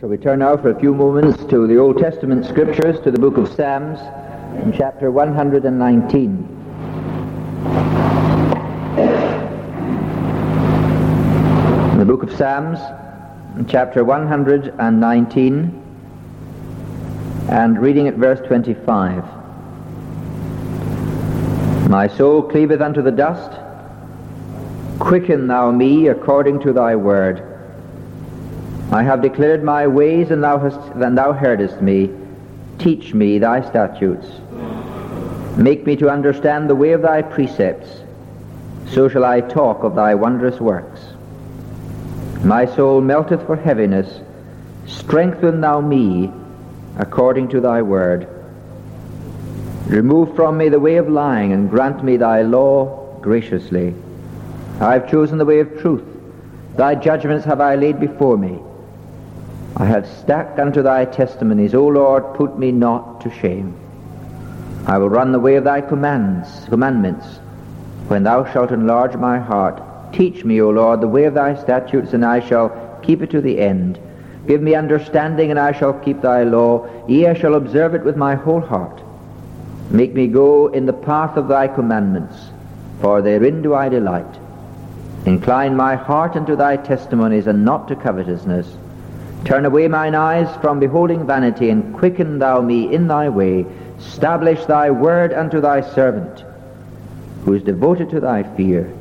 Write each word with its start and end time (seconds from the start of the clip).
Shall 0.00 0.10
we 0.10 0.16
turn 0.16 0.38
now 0.38 0.56
for 0.56 0.70
a 0.70 0.78
few 0.78 0.94
moments 0.94 1.42
to 1.46 1.66
the 1.66 1.76
Old 1.76 1.98
Testament 1.98 2.46
scriptures, 2.46 3.00
to 3.00 3.10
the 3.10 3.18
book 3.18 3.36
of 3.36 3.48
Psalms, 3.48 3.98
in 4.62 4.72
chapter 4.72 5.10
119. 5.10 6.22
In 11.90 11.98
the 11.98 12.04
book 12.04 12.22
of 12.22 12.30
Psalms, 12.30 12.78
in 13.58 13.66
chapter 13.66 14.04
119, 14.04 15.82
and 17.48 17.82
reading 17.82 18.06
at 18.06 18.14
verse 18.14 18.38
25. 18.46 19.24
My 21.90 22.06
soul 22.06 22.44
cleaveth 22.44 22.80
unto 22.80 23.02
the 23.02 23.10
dust. 23.10 23.50
Quicken 25.00 25.48
thou 25.48 25.72
me 25.72 26.06
according 26.06 26.60
to 26.60 26.72
thy 26.72 26.94
word. 26.94 27.57
I 28.90 29.02
have 29.02 29.20
declared 29.20 29.62
my 29.62 29.86
ways, 29.86 30.30
and 30.30 30.42
thou 30.42 30.58
hast 30.58 30.80
and 30.94 31.18
thou 31.18 31.32
heardest 31.32 31.82
me. 31.82 32.10
Teach 32.78 33.12
me 33.12 33.38
thy 33.38 33.60
statutes. 33.68 34.26
Make 35.58 35.84
me 35.84 35.94
to 35.96 36.08
understand 36.08 36.70
the 36.70 36.74
way 36.74 36.92
of 36.92 37.02
thy 37.02 37.20
precepts. 37.20 37.90
So 38.88 39.08
shall 39.08 39.24
I 39.24 39.42
talk 39.42 39.82
of 39.82 39.94
thy 39.94 40.14
wondrous 40.14 40.58
works. 40.58 41.00
My 42.42 42.64
soul 42.64 43.02
melteth 43.02 43.44
for 43.44 43.56
heaviness. 43.56 44.20
Strengthen 44.86 45.60
thou 45.60 45.80
me 45.82 46.32
according 46.96 47.48
to 47.48 47.60
thy 47.60 47.82
word. 47.82 48.26
Remove 49.86 50.34
from 50.34 50.56
me 50.56 50.70
the 50.70 50.80
way 50.80 50.96
of 50.96 51.08
lying, 51.10 51.52
and 51.52 51.68
grant 51.68 52.02
me 52.02 52.16
thy 52.16 52.40
law 52.40 53.18
graciously. 53.20 53.94
I 54.80 54.94
have 54.94 55.10
chosen 55.10 55.36
the 55.36 55.44
way 55.44 55.60
of 55.60 55.78
truth. 55.80 56.04
Thy 56.76 56.94
judgments 56.94 57.44
have 57.44 57.60
I 57.60 57.74
laid 57.74 58.00
before 58.00 58.38
me. 58.38 58.60
I 59.80 59.84
have 59.84 60.08
stuck 60.08 60.58
unto 60.58 60.82
thy 60.82 61.04
testimonies. 61.04 61.72
O 61.72 61.86
Lord, 61.86 62.34
put 62.34 62.58
me 62.58 62.72
not 62.72 63.20
to 63.20 63.30
shame. 63.30 63.76
I 64.86 64.98
will 64.98 65.08
run 65.08 65.30
the 65.30 65.38
way 65.38 65.54
of 65.54 65.64
thy 65.64 65.82
commands, 65.82 66.64
commandments, 66.68 67.26
when 68.08 68.24
thou 68.24 68.44
shalt 68.52 68.72
enlarge 68.72 69.14
my 69.16 69.38
heart. 69.38 69.80
Teach 70.12 70.44
me, 70.44 70.60
O 70.60 70.70
Lord, 70.70 71.00
the 71.00 71.06
way 71.06 71.24
of 71.24 71.34
thy 71.34 71.54
statutes, 71.54 72.12
and 72.12 72.24
I 72.24 72.40
shall 72.40 72.98
keep 73.02 73.22
it 73.22 73.30
to 73.30 73.40
the 73.40 73.60
end. 73.60 74.00
Give 74.48 74.60
me 74.60 74.74
understanding, 74.74 75.50
and 75.50 75.60
I 75.60 75.70
shall 75.70 75.92
keep 75.92 76.22
thy 76.22 76.42
law. 76.42 76.88
Yea, 77.06 77.28
I 77.28 77.34
shall 77.34 77.54
observe 77.54 77.94
it 77.94 78.02
with 78.02 78.16
my 78.16 78.34
whole 78.34 78.62
heart. 78.62 79.00
Make 79.90 80.12
me 80.12 80.26
go 80.26 80.68
in 80.68 80.86
the 80.86 80.92
path 80.92 81.36
of 81.36 81.46
thy 81.46 81.68
commandments, 81.68 82.34
for 83.00 83.22
therein 83.22 83.62
do 83.62 83.74
I 83.74 83.88
delight. 83.88 84.38
Incline 85.24 85.76
my 85.76 85.94
heart 85.94 86.34
unto 86.34 86.56
thy 86.56 86.78
testimonies, 86.78 87.46
and 87.46 87.64
not 87.64 87.86
to 87.88 87.94
covetousness. 87.94 88.76
Turn 89.44 89.64
away 89.64 89.88
mine 89.88 90.14
eyes 90.14 90.54
from 90.60 90.78
beholding 90.78 91.26
vanity, 91.26 91.70
and 91.70 91.94
quicken 91.94 92.38
thou 92.38 92.60
me 92.60 92.92
in 92.92 93.08
thy 93.08 93.28
way. 93.28 93.64
Establish 93.98 94.64
thy 94.66 94.90
word 94.90 95.32
unto 95.32 95.60
thy 95.60 95.80
servant, 95.80 96.44
who 97.44 97.54
is 97.54 97.62
devoted 97.62 98.10
to 98.10 98.20
thy 98.20 98.42
fear. 98.56 98.92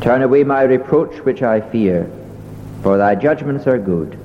Turn 0.00 0.22
away 0.22 0.44
my 0.44 0.62
reproach 0.62 1.14
which 1.24 1.42
I 1.42 1.60
fear, 1.60 2.10
for 2.82 2.98
thy 2.98 3.14
judgments 3.14 3.66
are 3.66 3.78
good. 3.78 4.18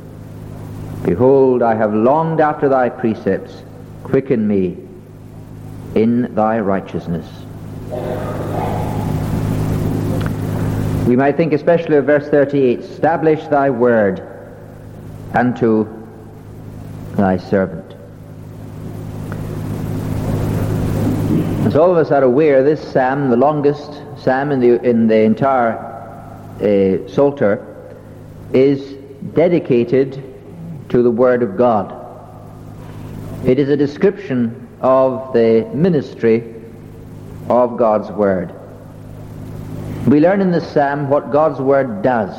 Behold, 1.04 1.62
I 1.62 1.76
have 1.76 1.94
longed 1.94 2.42
after 2.42 2.68
thy 2.68 2.90
precepts. 2.90 3.64
Quicken 4.04 4.48
me 4.48 4.78
in 5.96 6.34
thy 6.34 6.60
righteousness. 6.60 7.28
We 11.08 11.16
might 11.16 11.38
think 11.38 11.54
especially 11.54 11.98
of 11.98 12.06
verse 12.06 12.28
38, 12.30 12.80
establish 12.80 13.46
thy 13.48 13.70
word 13.70 14.39
unto 15.34 15.88
thy 17.16 17.38
servant. 17.38 17.96
As 21.66 21.76
all 21.76 21.92
of 21.92 21.98
us 21.98 22.10
are 22.12 22.24
aware, 22.24 22.64
this 22.64 22.82
psalm, 22.92 23.30
the 23.30 23.38
longest 23.38 24.02
psalm 24.18 24.52
in 24.52 24.60
the, 24.60 24.82
in 24.82 25.08
the 25.08 25.20
entire 25.20 25.78
uh, 26.58 27.08
Psalter, 27.08 27.66
is 28.54 28.94
dedicated 29.34 30.24
to 30.90 31.04
the 31.04 31.12
Word 31.12 31.44
of 31.44 31.58
God. 31.58 31.96
It 33.46 33.60
is 33.60 33.70
a 33.70 33.78
description 33.78 34.68
of 34.82 35.32
the 35.34 35.70
ministry 35.74 36.56
of 37.50 37.78
God's 37.78 38.10
Word. 38.12 38.54
We 40.08 40.20
learn 40.20 40.42
in 40.42 40.52
this 40.52 40.68
psalm 40.72 41.10
what 41.10 41.32
God's 41.32 41.60
Word 41.60 42.02
does. 42.02 42.36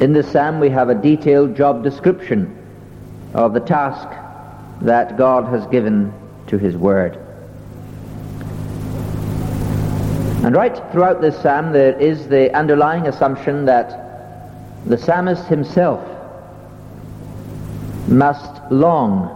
In 0.00 0.12
this 0.12 0.30
psalm 0.30 0.60
we 0.60 0.70
have 0.70 0.90
a 0.90 0.94
detailed 0.94 1.56
job 1.56 1.82
description 1.82 2.56
of 3.34 3.52
the 3.52 3.58
task 3.58 4.08
that 4.82 5.16
God 5.16 5.46
has 5.46 5.66
given 5.66 6.12
to 6.46 6.56
his 6.56 6.76
word. 6.76 7.16
And 10.44 10.54
right 10.54 10.76
throughout 10.92 11.20
this 11.20 11.36
psalm 11.42 11.72
there 11.72 11.98
is 11.98 12.28
the 12.28 12.56
underlying 12.56 13.08
assumption 13.08 13.64
that 13.64 14.86
the 14.86 14.96
psalmist 14.96 15.46
himself 15.46 16.00
must 18.06 18.70
long 18.70 19.34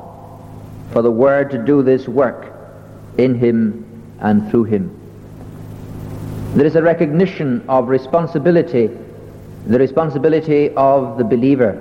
for 0.93 1.03
the 1.03 1.11
word 1.11 1.51
to 1.51 1.59
do 1.59 1.83
this 1.83 2.07
work 2.07 2.53
in 3.19 3.35
him 3.35 3.85
and 4.21 4.49
through 4.49 4.65
him. 4.65 4.97
There 6.55 6.67
is 6.67 6.77
a 6.77 6.83
recognition 6.83 7.65
of 7.69 7.89
responsibility 7.89 8.91
the 9.67 9.79
responsibility 9.79 10.71
of 10.71 11.19
the 11.19 11.25
believer 11.25 11.81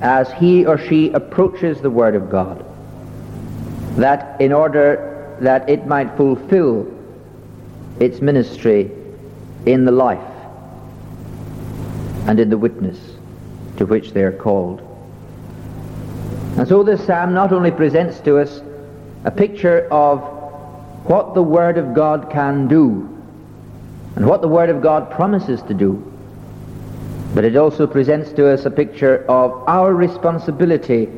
as 0.00 0.32
he 0.32 0.66
or 0.66 0.78
she 0.78 1.10
approaches 1.12 1.80
the 1.80 1.90
Word 1.90 2.14
of 2.14 2.30
God. 2.30 2.64
That 3.96 4.40
in 4.40 4.52
order 4.52 5.36
that 5.40 5.68
it 5.68 5.86
might 5.86 6.16
fulfill 6.16 6.86
its 7.98 8.20
ministry 8.20 8.90
in 9.66 9.84
the 9.84 9.92
life 9.92 10.18
and 12.26 12.40
in 12.40 12.48
the 12.50 12.58
witness 12.58 12.98
to 13.76 13.86
which 13.86 14.12
they 14.12 14.22
are 14.22 14.32
called. 14.32 14.80
And 16.56 16.66
so 16.66 16.82
this 16.82 17.04
psalm 17.06 17.32
not 17.32 17.52
only 17.52 17.70
presents 17.70 18.20
to 18.20 18.38
us 18.38 18.62
a 19.24 19.30
picture 19.30 19.86
of 19.90 20.20
what 21.04 21.34
the 21.34 21.42
Word 21.42 21.78
of 21.78 21.94
God 21.94 22.30
can 22.30 22.68
do 22.68 23.06
and 24.16 24.26
what 24.26 24.42
the 24.42 24.48
Word 24.48 24.70
of 24.70 24.82
God 24.82 25.10
promises 25.10 25.62
to 25.62 25.74
do, 25.74 26.09
but 27.34 27.44
it 27.44 27.56
also 27.56 27.86
presents 27.86 28.32
to 28.32 28.48
us 28.48 28.64
a 28.64 28.70
picture 28.70 29.24
of 29.28 29.68
our 29.68 29.94
responsibility 29.94 31.08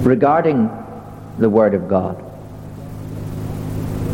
regarding 0.00 0.70
the 1.38 1.48
Word 1.48 1.74
of 1.74 1.88
God. 1.88 2.16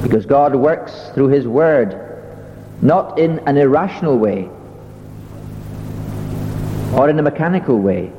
Because 0.03 0.27
God 0.27 0.55
works 0.55 0.93
through 1.15 1.29
His 1.29 1.47
Word 1.47 2.05
not 2.83 3.19
in 3.19 3.41
an 3.41 3.57
irrational 3.57 4.19
way 4.19 4.49
or 6.95 7.09
in 7.09 7.19
a 7.19 7.23
mechanical 7.23 7.79
way. 7.79 8.13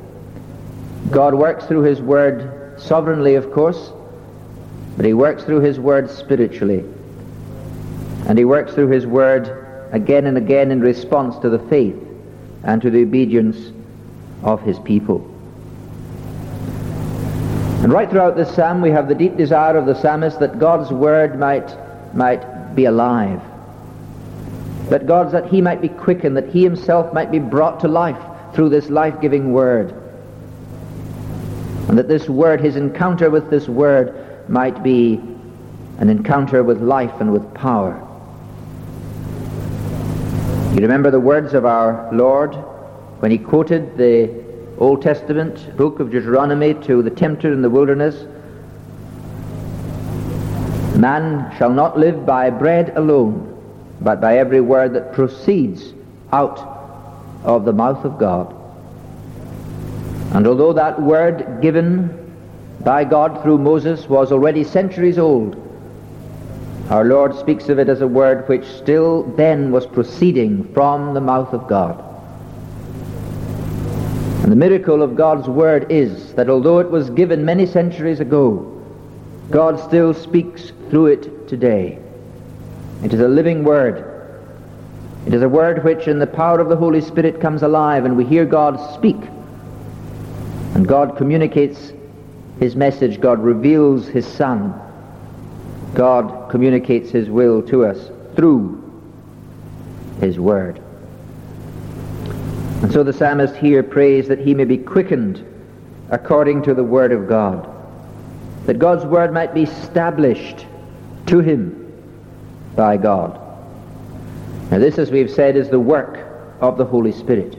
God 1.10 1.34
works 1.34 1.66
through 1.66 1.82
His 1.82 2.00
Word 2.00 2.80
sovereignly, 2.80 3.34
of 3.34 3.52
course, 3.52 3.90
but 4.96 5.04
He 5.04 5.12
works 5.12 5.44
through 5.44 5.60
His 5.60 5.78
Word 5.78 6.08
spiritually. 6.10 6.84
And 8.26 8.38
He 8.38 8.44
works 8.44 8.72
through 8.72 8.88
His 8.88 9.06
Word 9.06 9.59
again 9.92 10.26
and 10.26 10.36
again 10.36 10.70
in 10.70 10.80
response 10.80 11.38
to 11.38 11.48
the 11.48 11.58
faith 11.58 11.96
and 12.64 12.80
to 12.82 12.90
the 12.90 13.02
obedience 13.02 13.72
of 14.42 14.62
his 14.62 14.78
people. 14.80 15.26
And 17.82 17.92
right 17.92 18.10
throughout 18.10 18.36
this 18.36 18.54
psalm 18.54 18.82
we 18.82 18.90
have 18.90 19.08
the 19.08 19.14
deep 19.14 19.36
desire 19.36 19.76
of 19.76 19.86
the 19.86 19.94
psalmist 19.94 20.38
that 20.40 20.58
God's 20.58 20.90
word 20.90 21.38
might, 21.38 21.74
might 22.14 22.74
be 22.74 22.84
alive. 22.84 23.40
That 24.90 25.06
God's, 25.06 25.32
that 25.32 25.46
he 25.46 25.62
might 25.62 25.80
be 25.80 25.88
quickened, 25.88 26.36
that 26.36 26.48
he 26.48 26.62
himself 26.62 27.14
might 27.14 27.30
be 27.30 27.38
brought 27.38 27.80
to 27.80 27.88
life 27.88 28.20
through 28.54 28.68
this 28.68 28.90
life-giving 28.90 29.52
word. 29.52 29.94
And 31.88 31.96
that 31.96 32.08
this 32.08 32.28
word, 32.28 32.60
his 32.60 32.76
encounter 32.76 33.30
with 33.30 33.50
this 33.50 33.68
word, 33.68 34.48
might 34.48 34.82
be 34.82 35.20
an 35.98 36.10
encounter 36.10 36.62
with 36.62 36.82
life 36.82 37.20
and 37.20 37.32
with 37.32 37.54
power. 37.54 38.06
You 40.72 40.82
remember 40.82 41.10
the 41.10 41.18
words 41.18 41.52
of 41.52 41.66
our 41.66 42.08
Lord 42.12 42.54
when 43.18 43.32
he 43.32 43.38
quoted 43.38 43.96
the 43.96 44.32
Old 44.78 45.02
Testament 45.02 45.76
book 45.76 45.98
of 45.98 46.12
Deuteronomy 46.12 46.74
to 46.84 47.02
the 47.02 47.10
tempter 47.10 47.52
in 47.52 47.60
the 47.60 47.68
wilderness? 47.68 48.24
Man 50.96 51.52
shall 51.58 51.72
not 51.72 51.98
live 51.98 52.24
by 52.24 52.50
bread 52.50 52.96
alone, 52.96 53.60
but 54.00 54.20
by 54.20 54.38
every 54.38 54.60
word 54.60 54.92
that 54.94 55.12
proceeds 55.12 55.92
out 56.32 56.60
of 57.42 57.64
the 57.64 57.72
mouth 57.72 58.04
of 58.04 58.16
God. 58.16 58.54
And 60.32 60.46
although 60.46 60.72
that 60.74 61.02
word 61.02 61.58
given 61.60 62.32
by 62.84 63.02
God 63.02 63.42
through 63.42 63.58
Moses 63.58 64.08
was 64.08 64.30
already 64.30 64.62
centuries 64.62 65.18
old, 65.18 65.56
our 66.90 67.04
Lord 67.04 67.36
speaks 67.36 67.68
of 67.68 67.78
it 67.78 67.88
as 67.88 68.00
a 68.00 68.06
word 68.08 68.48
which 68.48 68.66
still 68.66 69.22
then 69.36 69.70
was 69.70 69.86
proceeding 69.86 70.64
from 70.74 71.14
the 71.14 71.20
mouth 71.20 71.52
of 71.52 71.68
God. 71.68 72.04
And 74.42 74.50
the 74.50 74.56
miracle 74.56 75.00
of 75.00 75.14
God's 75.14 75.48
word 75.48 75.92
is 75.92 76.34
that 76.34 76.50
although 76.50 76.80
it 76.80 76.90
was 76.90 77.08
given 77.10 77.44
many 77.44 77.64
centuries 77.64 78.18
ago, 78.18 78.66
God 79.50 79.78
still 79.78 80.12
speaks 80.12 80.72
through 80.90 81.06
it 81.06 81.46
today. 81.46 82.00
It 83.04 83.14
is 83.14 83.20
a 83.20 83.28
living 83.28 83.62
word. 83.62 84.04
It 85.26 85.34
is 85.34 85.42
a 85.42 85.48
word 85.48 85.84
which 85.84 86.08
in 86.08 86.18
the 86.18 86.26
power 86.26 86.58
of 86.58 86.68
the 86.68 86.76
Holy 86.76 87.00
Spirit 87.00 87.40
comes 87.40 87.62
alive 87.62 88.04
and 88.04 88.16
we 88.16 88.24
hear 88.24 88.44
God 88.44 88.94
speak. 88.94 89.18
And 90.74 90.88
God 90.88 91.16
communicates 91.16 91.92
his 92.58 92.74
message. 92.74 93.20
God 93.20 93.38
reveals 93.38 94.08
his 94.08 94.26
Son. 94.26 94.74
God 95.94 96.50
communicates 96.50 97.10
his 97.10 97.28
will 97.28 97.62
to 97.62 97.84
us 97.84 98.10
through 98.36 98.76
his 100.20 100.38
word. 100.38 100.80
And 102.82 102.92
so 102.92 103.02
the 103.02 103.12
psalmist 103.12 103.56
here 103.56 103.82
prays 103.82 104.28
that 104.28 104.38
he 104.38 104.54
may 104.54 104.64
be 104.64 104.78
quickened 104.78 105.44
according 106.10 106.62
to 106.62 106.74
the 106.74 106.84
word 106.84 107.12
of 107.12 107.28
God. 107.28 107.68
That 108.66 108.78
God's 108.78 109.04
word 109.04 109.32
might 109.32 109.54
be 109.54 109.64
established 109.64 110.66
to 111.26 111.40
him 111.40 111.92
by 112.76 112.96
God. 112.96 113.38
Now 114.70 114.78
this, 114.78 114.98
as 114.98 115.10
we've 115.10 115.30
said, 115.30 115.56
is 115.56 115.68
the 115.68 115.80
work 115.80 116.26
of 116.60 116.78
the 116.78 116.84
Holy 116.84 117.12
Spirit. 117.12 117.56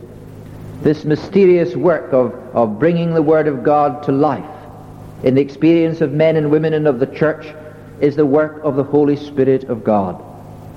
This 0.81 1.05
mysterious 1.05 1.75
work 1.75 2.13
of, 2.13 2.33
of 2.55 2.79
bringing 2.79 3.13
the 3.13 3.21
Word 3.21 3.47
of 3.47 3.63
God 3.63 4.03
to 4.03 4.11
life 4.11 4.43
in 5.23 5.35
the 5.35 5.41
experience 5.41 6.01
of 6.01 6.11
men 6.11 6.37
and 6.37 6.49
women 6.49 6.73
and 6.73 6.87
of 6.87 6.99
the 6.99 7.05
church 7.05 7.53
is 8.01 8.15
the 8.15 8.25
work 8.25 8.63
of 8.63 8.75
the 8.75 8.83
Holy 8.83 9.15
Spirit 9.15 9.65
of 9.65 9.83
God. 9.83 10.21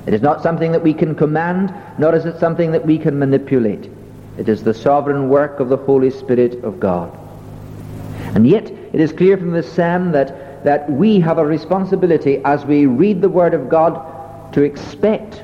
It 0.07 0.13
is 0.13 0.21
not 0.21 0.43
something 0.43 0.73
that 0.73 0.83
we 0.83 0.93
can 0.93 1.15
command, 1.15 1.75
nor 1.99 2.15
is 2.15 2.27
it 2.27 2.39
something 2.39 2.73
that 2.73 2.85
we 2.85 2.99
can 2.99 3.19
manipulate. 3.19 3.91
It 4.37 4.49
is 4.49 4.63
the 4.63 4.75
sovereign 4.75 5.29
work 5.29 5.61
of 5.61 5.69
the 5.69 5.77
Holy 5.77 6.11
Spirit 6.11 6.63
of 6.63 6.79
God. 6.79 7.17
And 8.35 8.47
yet, 8.47 8.71
it 8.71 9.01
is 9.01 9.13
clear 9.13 9.37
from 9.39 9.53
this 9.53 9.73
psalm 9.73 10.13
that, 10.13 10.65
that 10.65 10.91
we 10.91 11.21
have 11.21 11.39
a 11.39 11.47
responsibility 11.47 12.43
as 12.45 12.65
we 12.65 12.87
read 12.87 13.23
the 13.23 13.29
Word 13.29 13.55
of 13.55 13.69
God 13.69 14.53
to 14.53 14.63
expect 14.63 15.43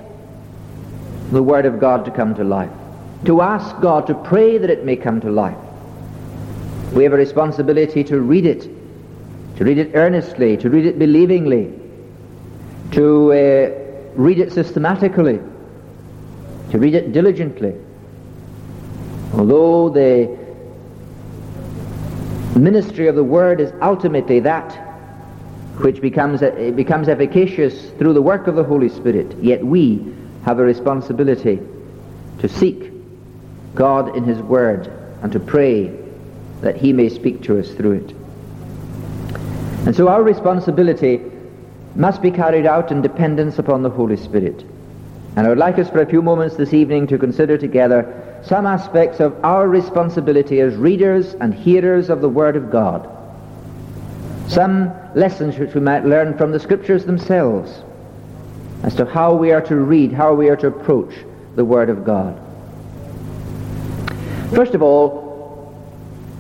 the 1.30 1.42
Word 1.42 1.66
of 1.66 1.80
God 1.80 2.04
to 2.04 2.10
come 2.10 2.34
to 2.34 2.44
life, 2.44 2.70
to 3.24 3.40
ask 3.40 3.80
God 3.80 4.06
to 4.08 4.14
pray 4.14 4.58
that 4.58 4.70
it 4.70 4.84
may 4.84 4.96
come 4.96 5.20
to 5.20 5.30
life. 5.30 5.56
We 6.92 7.04
have 7.04 7.12
a 7.12 7.16
responsibility 7.16 8.02
to 8.04 8.20
read 8.20 8.44
it, 8.44 8.68
to 9.60 9.66
read 9.66 9.76
it 9.76 9.90
earnestly, 9.92 10.56
to 10.56 10.70
read 10.70 10.86
it 10.86 10.98
believingly, 10.98 11.70
to 12.92 13.30
uh, 13.30 14.14
read 14.14 14.38
it 14.38 14.50
systematically, 14.50 15.38
to 16.70 16.78
read 16.78 16.94
it 16.94 17.12
diligently. 17.12 17.74
Although 19.34 19.90
the 19.90 20.34
ministry 22.58 23.06
of 23.06 23.16
the 23.16 23.22
Word 23.22 23.60
is 23.60 23.70
ultimately 23.82 24.40
that 24.40 24.72
which 25.82 26.00
becomes, 26.00 26.42
uh, 26.42 26.72
becomes 26.74 27.10
efficacious 27.10 27.90
through 27.98 28.14
the 28.14 28.22
work 28.22 28.46
of 28.46 28.54
the 28.54 28.64
Holy 28.64 28.88
Spirit, 28.88 29.36
yet 29.42 29.62
we 29.62 30.10
have 30.46 30.58
a 30.58 30.64
responsibility 30.64 31.60
to 32.38 32.48
seek 32.48 32.90
God 33.74 34.16
in 34.16 34.24
His 34.24 34.38
Word 34.38 34.90
and 35.22 35.30
to 35.32 35.38
pray 35.38 35.94
that 36.62 36.78
He 36.78 36.94
may 36.94 37.10
speak 37.10 37.42
to 37.42 37.58
us 37.58 37.70
through 37.72 37.92
it. 37.92 38.19
And 39.90 39.96
so 39.96 40.06
our 40.06 40.22
responsibility 40.22 41.20
must 41.96 42.22
be 42.22 42.30
carried 42.30 42.64
out 42.64 42.92
in 42.92 43.02
dependence 43.02 43.58
upon 43.58 43.82
the 43.82 43.90
Holy 43.90 44.16
Spirit. 44.16 44.64
And 45.34 45.44
I 45.44 45.48
would 45.48 45.58
like 45.58 45.80
us 45.80 45.90
for 45.90 46.00
a 46.00 46.06
few 46.06 46.22
moments 46.22 46.54
this 46.54 46.72
evening 46.72 47.08
to 47.08 47.18
consider 47.18 47.58
together 47.58 48.40
some 48.46 48.66
aspects 48.66 49.18
of 49.18 49.44
our 49.44 49.66
responsibility 49.68 50.60
as 50.60 50.76
readers 50.76 51.34
and 51.40 51.52
hearers 51.52 52.08
of 52.08 52.20
the 52.20 52.28
Word 52.28 52.54
of 52.54 52.70
God 52.70 53.10
some 54.46 54.92
lessons 55.16 55.58
which 55.58 55.74
we 55.74 55.80
might 55.80 56.04
learn 56.04 56.38
from 56.38 56.52
the 56.52 56.60
scriptures 56.60 57.04
themselves 57.04 57.82
as 58.84 58.94
to 58.94 59.04
how 59.04 59.34
we 59.34 59.50
are 59.50 59.60
to 59.60 59.74
read, 59.74 60.12
how 60.12 60.34
we 60.34 60.48
are 60.50 60.56
to 60.56 60.68
approach 60.68 61.12
the 61.56 61.64
Word 61.64 61.90
of 61.90 62.04
God. 62.04 62.40
First 64.54 64.74
of 64.74 64.82
all, 64.82 65.74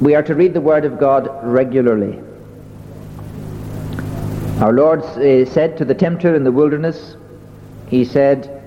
we 0.00 0.14
are 0.14 0.22
to 0.22 0.36
read 0.36 0.54
the 0.54 0.60
Word 0.60 0.84
of 0.84 1.00
God 1.00 1.28
regularly. 1.42 2.29
Our 4.60 4.74
Lord 4.74 5.00
uh, 5.00 5.46
said 5.46 5.78
to 5.78 5.86
the 5.86 5.94
tempter 5.94 6.34
in 6.34 6.44
the 6.44 6.52
wilderness, 6.52 7.16
He 7.88 8.04
said 8.04 8.62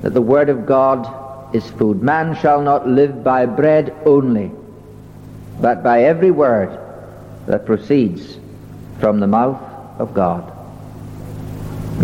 that 0.00 0.14
the 0.14 0.22
Word 0.22 0.48
of 0.48 0.64
God 0.64 1.54
is 1.54 1.68
food. 1.72 2.02
Man 2.02 2.34
shall 2.34 2.62
not 2.62 2.88
live 2.88 3.22
by 3.22 3.44
bread 3.44 3.94
only, 4.06 4.50
but 5.60 5.82
by 5.82 6.04
every 6.04 6.30
word 6.30 6.78
that 7.46 7.66
proceeds 7.66 8.38
from 9.00 9.20
the 9.20 9.26
mouth 9.26 9.60
of 10.00 10.14
God. 10.14 10.50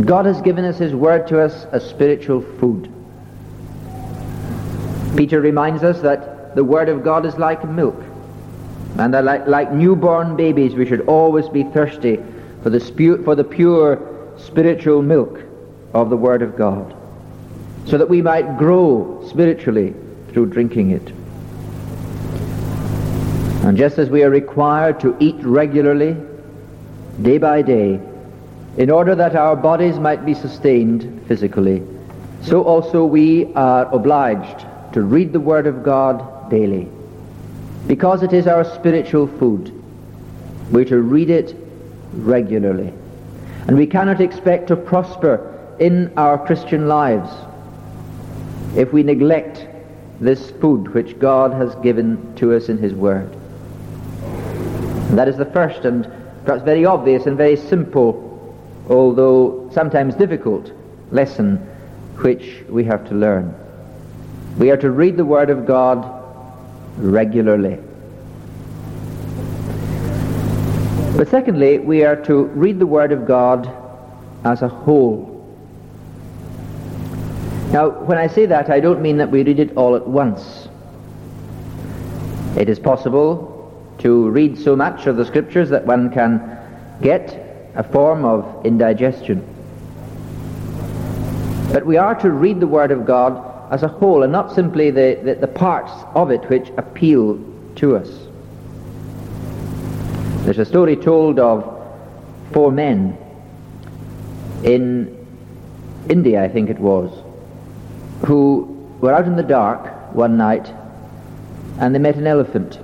God 0.05 0.27
has 0.27 0.43
given 0.43 0.67
us 0.67 0.77
his 0.77 0.95
word 0.95 1.27
to 1.29 1.41
us 1.41 1.65
as 1.73 1.89
spiritual 1.89 2.43
food. 2.59 2.93
Peter 5.17 5.41
reminds 5.41 5.83
us 5.83 6.01
that 6.01 6.55
the 6.57 6.65
word 6.65 6.91
of 6.91 7.03
God 7.03 7.25
is 7.25 7.39
like 7.39 7.67
milk, 7.67 8.03
and 8.99 9.15
that 9.15 9.25
like, 9.25 9.47
like 9.47 9.73
newborn 9.73 10.37
babies 10.37 10.75
we 10.75 10.85
should 10.85 11.07
always 11.07 11.49
be 11.49 11.63
thirsty 11.63 12.23
for 12.65 12.71
the, 12.71 12.81
spu- 12.81 13.23
for 13.25 13.35
the 13.35 13.45
pure 13.45 14.35
spiritual 14.39 15.03
milk 15.03 15.39
of 15.93 16.09
the 16.09 16.17
word 16.17 16.41
of 16.41 16.57
God, 16.57 16.97
so 17.85 17.99
that 17.99 18.09
we 18.09 18.23
might 18.23 18.57
grow 18.57 19.23
spiritually 19.29 19.95
through 20.29 20.47
drinking 20.47 20.91
it. 20.91 21.11
And 23.67 23.77
just 23.77 23.99
as 23.99 24.09
we 24.09 24.23
are 24.23 24.31
required 24.31 24.99
to 25.01 25.15
eat 25.21 25.37
regularly 25.43 26.17
day 27.21 27.37
by 27.37 27.61
day, 27.61 28.01
in 28.79 28.91
order 28.91 29.15
that 29.15 29.37
our 29.37 29.57
bodies 29.57 29.99
might 29.99 30.25
be 30.25 30.33
sustained 30.33 31.23
physically, 31.29 31.83
so 32.41 32.63
also 32.63 33.05
we 33.05 33.53
are 33.53 33.95
obliged 33.95 34.65
to 34.95 35.03
read 35.03 35.35
the 35.35 35.41
Word 35.41 35.67
of 35.67 35.83
God 35.83 36.49
daily. 36.49 36.89
Because 37.87 38.23
it 38.23 38.33
is 38.33 38.47
our 38.47 38.65
spiritual 38.65 39.27
food, 39.27 39.71
we're 40.71 40.87
to 40.87 41.03
read 41.03 41.29
it 41.29 41.55
regularly. 42.17 42.93
And 43.67 43.77
we 43.77 43.87
cannot 43.87 44.21
expect 44.21 44.69
to 44.69 44.77
prosper 44.77 45.51
in 45.81 46.13
our 46.17 46.39
Christian 46.45 46.89
lives 46.89 47.31
if 48.77 48.93
we 48.93 49.03
neglect 49.03 49.67
this 50.21 50.51
food 50.53 50.95
which 50.95 51.19
God 51.19 51.53
has 51.53 51.75
given 51.77 52.35
to 52.37 52.55
us 52.55 52.69
in 52.69 52.79
His 52.79 52.93
Word. 52.93 53.33
And 55.09 55.19
that 55.19 55.29
is 55.29 55.37
the 55.37 55.47
first 55.47 55.85
and 55.85 56.05
perhaps 56.45 56.65
very 56.65 56.85
obvious 56.85 57.27
and 57.27 57.37
very 57.37 57.57
simple, 57.57 58.57
although 58.89 59.71
sometimes 59.73 60.15
difficult, 60.15 60.73
lesson 61.11 61.57
which 62.19 62.63
we 62.69 62.85
have 62.85 63.09
to 63.09 63.15
learn. 63.15 63.55
We 64.59 64.71
are 64.71 64.77
to 64.77 64.91
read 64.91 65.17
the 65.17 65.25
Word 65.25 65.51
of 65.51 65.67
God 65.67 66.05
regularly. 66.99 67.79
But 71.17 71.29
secondly, 71.29 71.79
we 71.79 72.03
are 72.03 72.17
to 72.25 72.45
read 72.47 72.81
the 72.81 72.87
Word 72.87 73.13
of 73.13 73.25
God 73.25 73.71
as 74.45 74.63
a 74.63 74.69
whole. 74.69 75.31
Now, 77.71 77.91
when 77.91 78.19
I 78.19 78.27
say 78.27 78.47
that, 78.47 78.69
I 78.69 78.81
don't 78.81 79.01
mean 79.01 79.19
that 79.19 79.31
we 79.31 79.45
read 79.45 79.61
it 79.61 79.77
all 79.77 79.95
at 79.95 80.07
once. 80.07 80.69
It 82.57 82.69
is 82.69 82.81
possible 82.81 83.73
to 83.99 84.29
read 84.31 84.59
so 84.59 84.75
much 84.75 85.07
of 85.07 85.17
the 85.17 85.25
scriptures 85.25 85.71
that 85.71 85.87
one 85.87 86.11
can 86.11 86.59
get 87.01 87.73
a 87.77 87.85
form 87.85 88.25
of 88.25 88.67
indigestion. 88.67 89.47
But 91.73 91.87
we 91.87 91.97
are 91.97 92.17
to 92.17 92.31
read 92.31 92.59
the 92.59 92.67
Word 92.67 92.91
of 92.91 93.07
God 93.07 93.73
as 93.73 93.85
a 93.85 93.89
whole 93.89 94.25
and 94.25 94.33
not 94.33 94.53
simply 94.53 94.91
the, 94.91 95.21
the, 95.23 95.35
the 95.37 95.47
parts 95.47 95.93
of 96.17 96.33
it 96.33 96.49
which 96.51 96.71
appeal 96.77 97.39
to 97.77 97.97
us. 97.97 98.09
There's 100.45 100.59
a 100.59 100.65
story 100.67 100.95
told 100.95 101.39
of 101.39 101.65
four 102.53 102.71
men 102.71 103.17
in 104.63 105.27
India, 106.11 106.45
I 106.45 106.49
think 106.49 106.69
it 106.69 106.79
was, 106.79 107.11
who 108.27 108.65
were 109.01 109.15
out 109.15 109.25
in 109.25 109.37
the 109.37 109.43
dark 109.43 110.15
one 110.15 110.37
night 110.37 110.71
and 111.79 111.95
they 111.95 111.99
met 111.99 112.17
an 112.17 112.27
elephant. 112.27 112.79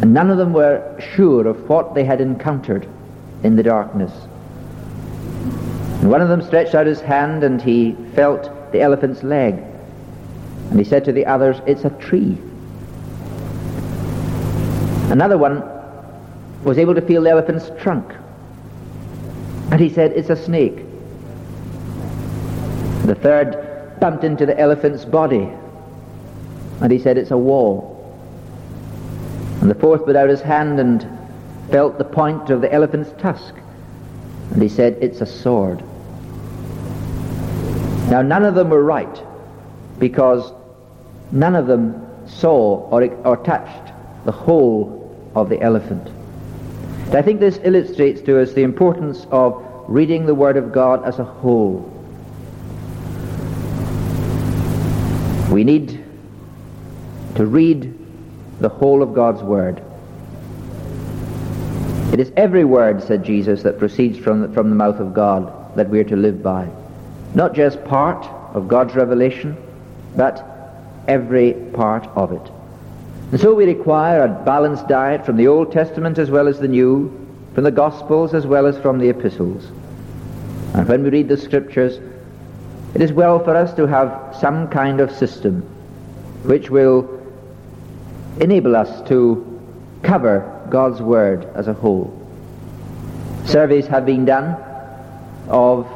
And 0.00 0.14
none 0.14 0.30
of 0.30 0.38
them 0.38 0.54
were 0.54 0.98
sure 1.14 1.46
of 1.46 1.68
what 1.68 1.94
they 1.94 2.02
had 2.04 2.22
encountered 2.22 2.88
in 3.42 3.56
the 3.56 3.62
darkness. 3.62 4.12
And 6.00 6.10
one 6.10 6.22
of 6.22 6.30
them 6.30 6.40
stretched 6.40 6.74
out 6.74 6.86
his 6.86 7.02
hand 7.02 7.44
and 7.44 7.60
he 7.60 7.92
felt 8.14 8.72
the 8.72 8.80
elephant's 8.80 9.22
leg. 9.22 9.62
And 10.70 10.78
he 10.78 10.84
said 10.84 11.04
to 11.04 11.12
the 11.12 11.26
others, 11.26 11.58
it's 11.66 11.84
a 11.84 11.90
tree. 11.90 12.38
Another 15.10 15.36
one 15.36 15.62
was 16.62 16.78
able 16.78 16.94
to 16.94 17.00
feel 17.00 17.22
the 17.22 17.30
elephant's 17.30 17.70
trunk. 17.82 18.12
And 19.70 19.80
he 19.80 19.88
said, 19.88 20.12
it's 20.12 20.30
a 20.30 20.36
snake. 20.36 20.76
The 23.06 23.14
third 23.14 23.98
bumped 24.00 24.24
into 24.24 24.46
the 24.46 24.58
elephant's 24.58 25.04
body. 25.04 25.48
And 26.80 26.92
he 26.92 26.98
said, 26.98 27.18
it's 27.18 27.30
a 27.30 27.38
wall. 27.38 27.92
And 29.60 29.70
the 29.70 29.76
fourth 29.76 30.04
put 30.04 30.16
out 30.16 30.28
his 30.28 30.40
hand 30.40 30.80
and 30.80 31.06
felt 31.70 31.98
the 31.98 32.04
point 32.04 32.50
of 32.50 32.60
the 32.60 32.72
elephant's 32.72 33.10
tusk. 33.20 33.54
And 34.52 34.62
he 34.62 34.68
said, 34.68 34.98
It's 35.00 35.20
a 35.20 35.26
sword. 35.26 35.82
Now, 38.10 38.20
none 38.20 38.44
of 38.44 38.54
them 38.54 38.68
were 38.68 38.82
right 38.82 39.22
because 39.98 40.52
none 41.30 41.54
of 41.54 41.66
them 41.66 42.06
saw 42.26 42.88
or, 42.90 43.04
or 43.24 43.36
touched 43.38 43.92
the 44.24 44.32
whole 44.32 45.30
of 45.34 45.48
the 45.48 45.60
elephant. 45.62 46.08
I 47.14 47.20
think 47.20 47.40
this 47.40 47.60
illustrates 47.62 48.22
to 48.22 48.40
us 48.40 48.54
the 48.54 48.62
importance 48.62 49.26
of 49.30 49.62
reading 49.86 50.24
the 50.24 50.34
Word 50.34 50.56
of 50.56 50.72
God 50.72 51.04
as 51.04 51.18
a 51.18 51.24
whole. 51.24 51.80
We 55.50 55.62
need 55.62 56.02
to 57.34 57.44
read 57.44 57.98
the 58.60 58.70
whole 58.70 59.02
of 59.02 59.12
God's 59.12 59.42
Word. 59.42 59.82
It 62.12 62.20
is 62.20 62.32
every 62.36 62.64
word, 62.64 63.02
said 63.02 63.24
Jesus, 63.24 63.62
that 63.62 63.78
proceeds 63.78 64.18
from 64.18 64.42
the, 64.42 64.48
from 64.48 64.70
the 64.70 64.76
mouth 64.76 65.00
of 65.00 65.12
God 65.12 65.76
that 65.76 65.88
we 65.88 65.98
are 66.00 66.04
to 66.04 66.16
live 66.16 66.42
by. 66.42 66.68
Not 67.34 67.54
just 67.54 67.82
part 67.84 68.26
of 68.54 68.68
God's 68.68 68.94
revelation, 68.94 69.56
but 70.16 70.46
every 71.08 71.52
part 71.72 72.06
of 72.14 72.32
it. 72.32 72.52
And 73.32 73.40
so 73.40 73.54
we 73.54 73.64
require 73.64 74.24
a 74.24 74.28
balanced 74.28 74.88
diet 74.88 75.24
from 75.24 75.38
the 75.38 75.48
Old 75.48 75.72
Testament 75.72 76.18
as 76.18 76.30
well 76.30 76.48
as 76.48 76.58
the 76.58 76.68
New, 76.68 77.10
from 77.54 77.64
the 77.64 77.70
Gospels 77.70 78.34
as 78.34 78.46
well 78.46 78.66
as 78.66 78.76
from 78.78 78.98
the 78.98 79.08
Epistles. 79.08 79.64
And 80.74 80.86
when 80.86 81.02
we 81.02 81.08
read 81.08 81.28
the 81.28 81.38
Scriptures, 81.38 81.98
it 82.94 83.00
is 83.00 83.10
well 83.10 83.42
for 83.42 83.56
us 83.56 83.72
to 83.76 83.86
have 83.86 84.36
some 84.38 84.68
kind 84.68 85.00
of 85.00 85.10
system 85.10 85.62
which 86.42 86.68
will 86.68 87.08
enable 88.38 88.76
us 88.76 89.08
to 89.08 89.60
cover 90.02 90.66
God's 90.68 91.00
Word 91.00 91.46
as 91.54 91.68
a 91.68 91.72
whole. 91.72 92.12
Surveys 93.46 93.86
have 93.86 94.04
been 94.04 94.26
done 94.26 94.56
of 95.48 95.86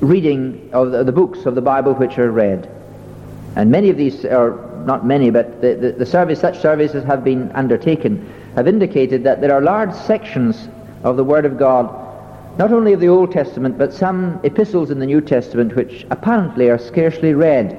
reading 0.00 0.70
of 0.72 0.90
the, 1.06 1.12
books 1.12 1.46
of 1.46 1.54
the 1.54 1.60
Bible 1.60 1.94
which 1.94 2.18
are 2.18 2.32
read. 2.32 2.68
And 3.54 3.70
many 3.70 3.90
of 3.90 3.96
these, 3.96 4.24
or 4.24 4.67
not 4.86 5.06
many, 5.06 5.30
but 5.30 5.60
the, 5.60 5.74
the, 5.74 5.92
the 5.92 6.06
surveys, 6.06 6.40
such 6.40 6.58
surveys 6.60 6.94
as 6.94 7.04
have 7.04 7.24
been 7.24 7.50
undertaken, 7.52 8.32
have 8.54 8.68
indicated 8.68 9.24
that 9.24 9.40
there 9.40 9.52
are 9.52 9.60
large 9.60 9.92
sections 9.94 10.68
of 11.04 11.16
the 11.16 11.24
Word 11.24 11.44
of 11.44 11.58
God, 11.58 11.86
not 12.58 12.72
only 12.72 12.92
of 12.92 13.00
the 13.00 13.08
Old 13.08 13.32
Testament, 13.32 13.78
but 13.78 13.92
some 13.92 14.40
epistles 14.42 14.90
in 14.90 14.98
the 14.98 15.06
New 15.06 15.20
Testament 15.20 15.76
which 15.76 16.06
apparently 16.10 16.68
are 16.70 16.78
scarcely 16.78 17.34
read 17.34 17.76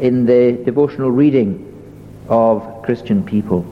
in 0.00 0.26
the 0.26 0.52
devotional 0.64 1.10
reading 1.10 1.64
of 2.28 2.82
Christian 2.82 3.22
people. 3.22 3.64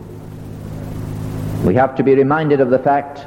We 1.64 1.74
have 1.74 1.96
to 1.96 2.02
be 2.02 2.14
reminded 2.14 2.60
of 2.60 2.70
the 2.70 2.78
fact 2.78 3.26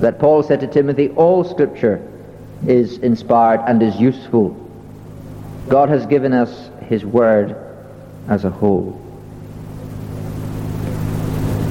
that 0.00 0.18
Paul 0.18 0.42
said 0.42 0.60
to 0.60 0.66
Timothy, 0.66 1.10
all 1.10 1.44
scripture 1.44 2.06
is 2.66 2.98
inspired 2.98 3.60
and 3.66 3.82
is 3.82 3.96
useful. 3.96 4.50
God 5.68 5.88
has 5.88 6.06
given 6.06 6.32
us 6.32 6.70
his 6.88 7.04
word 7.04 7.69
as 8.28 8.44
a 8.44 8.50
whole. 8.50 9.00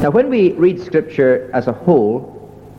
Now 0.01 0.11
when 0.11 0.29
we 0.29 0.53
read 0.53 0.81
scripture 0.81 1.49
as 1.53 1.67
a 1.67 1.73
whole, 1.73 2.35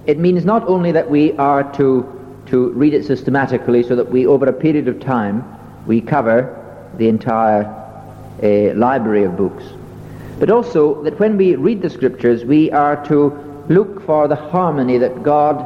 it 0.06 0.18
means 0.18 0.44
not 0.44 0.66
only 0.66 0.92
that 0.92 1.10
we 1.10 1.32
are 1.32 1.70
to, 1.74 2.42
to 2.46 2.70
read 2.70 2.94
it 2.94 3.04
systematically 3.04 3.82
so 3.82 3.94
that 3.96 4.10
we, 4.10 4.26
over 4.26 4.46
a 4.46 4.52
period 4.52 4.88
of 4.88 5.00
time, 5.00 5.44
we 5.86 6.00
cover 6.00 6.56
the 6.96 7.08
entire 7.08 7.76
a 8.42 8.72
library 8.74 9.24
of 9.24 9.36
books. 9.36 9.64
But 10.38 10.50
also 10.50 11.02
that 11.02 11.18
when 11.18 11.36
we 11.36 11.56
read 11.56 11.82
the 11.82 11.90
scriptures, 11.90 12.44
we 12.44 12.70
are 12.72 13.04
to 13.06 13.64
look 13.68 14.04
for 14.06 14.26
the 14.26 14.36
harmony 14.36 14.98
that 14.98 15.22
God 15.22 15.60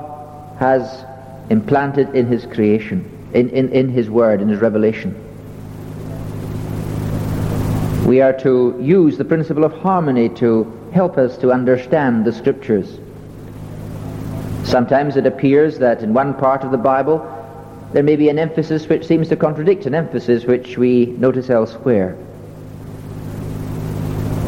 has 0.58 1.04
implanted 1.50 2.14
in 2.14 2.26
his 2.26 2.46
creation, 2.46 3.08
in, 3.32 3.48
in, 3.50 3.68
in 3.70 3.88
his 3.88 4.10
word, 4.10 4.42
in 4.42 4.48
his 4.48 4.60
revelation. 4.60 5.14
We 8.04 8.20
are 8.20 8.34
to 8.40 8.78
use 8.82 9.16
the 9.16 9.24
principle 9.24 9.64
of 9.64 9.72
harmony 9.72 10.28
to 10.40 10.70
help 10.92 11.16
us 11.16 11.38
to 11.38 11.52
understand 11.52 12.26
the 12.26 12.32
scriptures. 12.32 12.98
Sometimes 14.64 15.16
it 15.16 15.24
appears 15.24 15.78
that 15.78 16.02
in 16.02 16.12
one 16.12 16.34
part 16.34 16.64
of 16.64 16.70
the 16.70 16.76
Bible 16.76 17.30
there 17.94 18.02
may 18.02 18.16
be 18.16 18.28
an 18.28 18.38
emphasis 18.38 18.86
which 18.88 19.06
seems 19.06 19.28
to 19.28 19.36
contradict 19.36 19.86
an 19.86 19.94
emphasis 19.94 20.44
which 20.44 20.76
we 20.76 21.06
notice 21.06 21.48
elsewhere. 21.48 22.14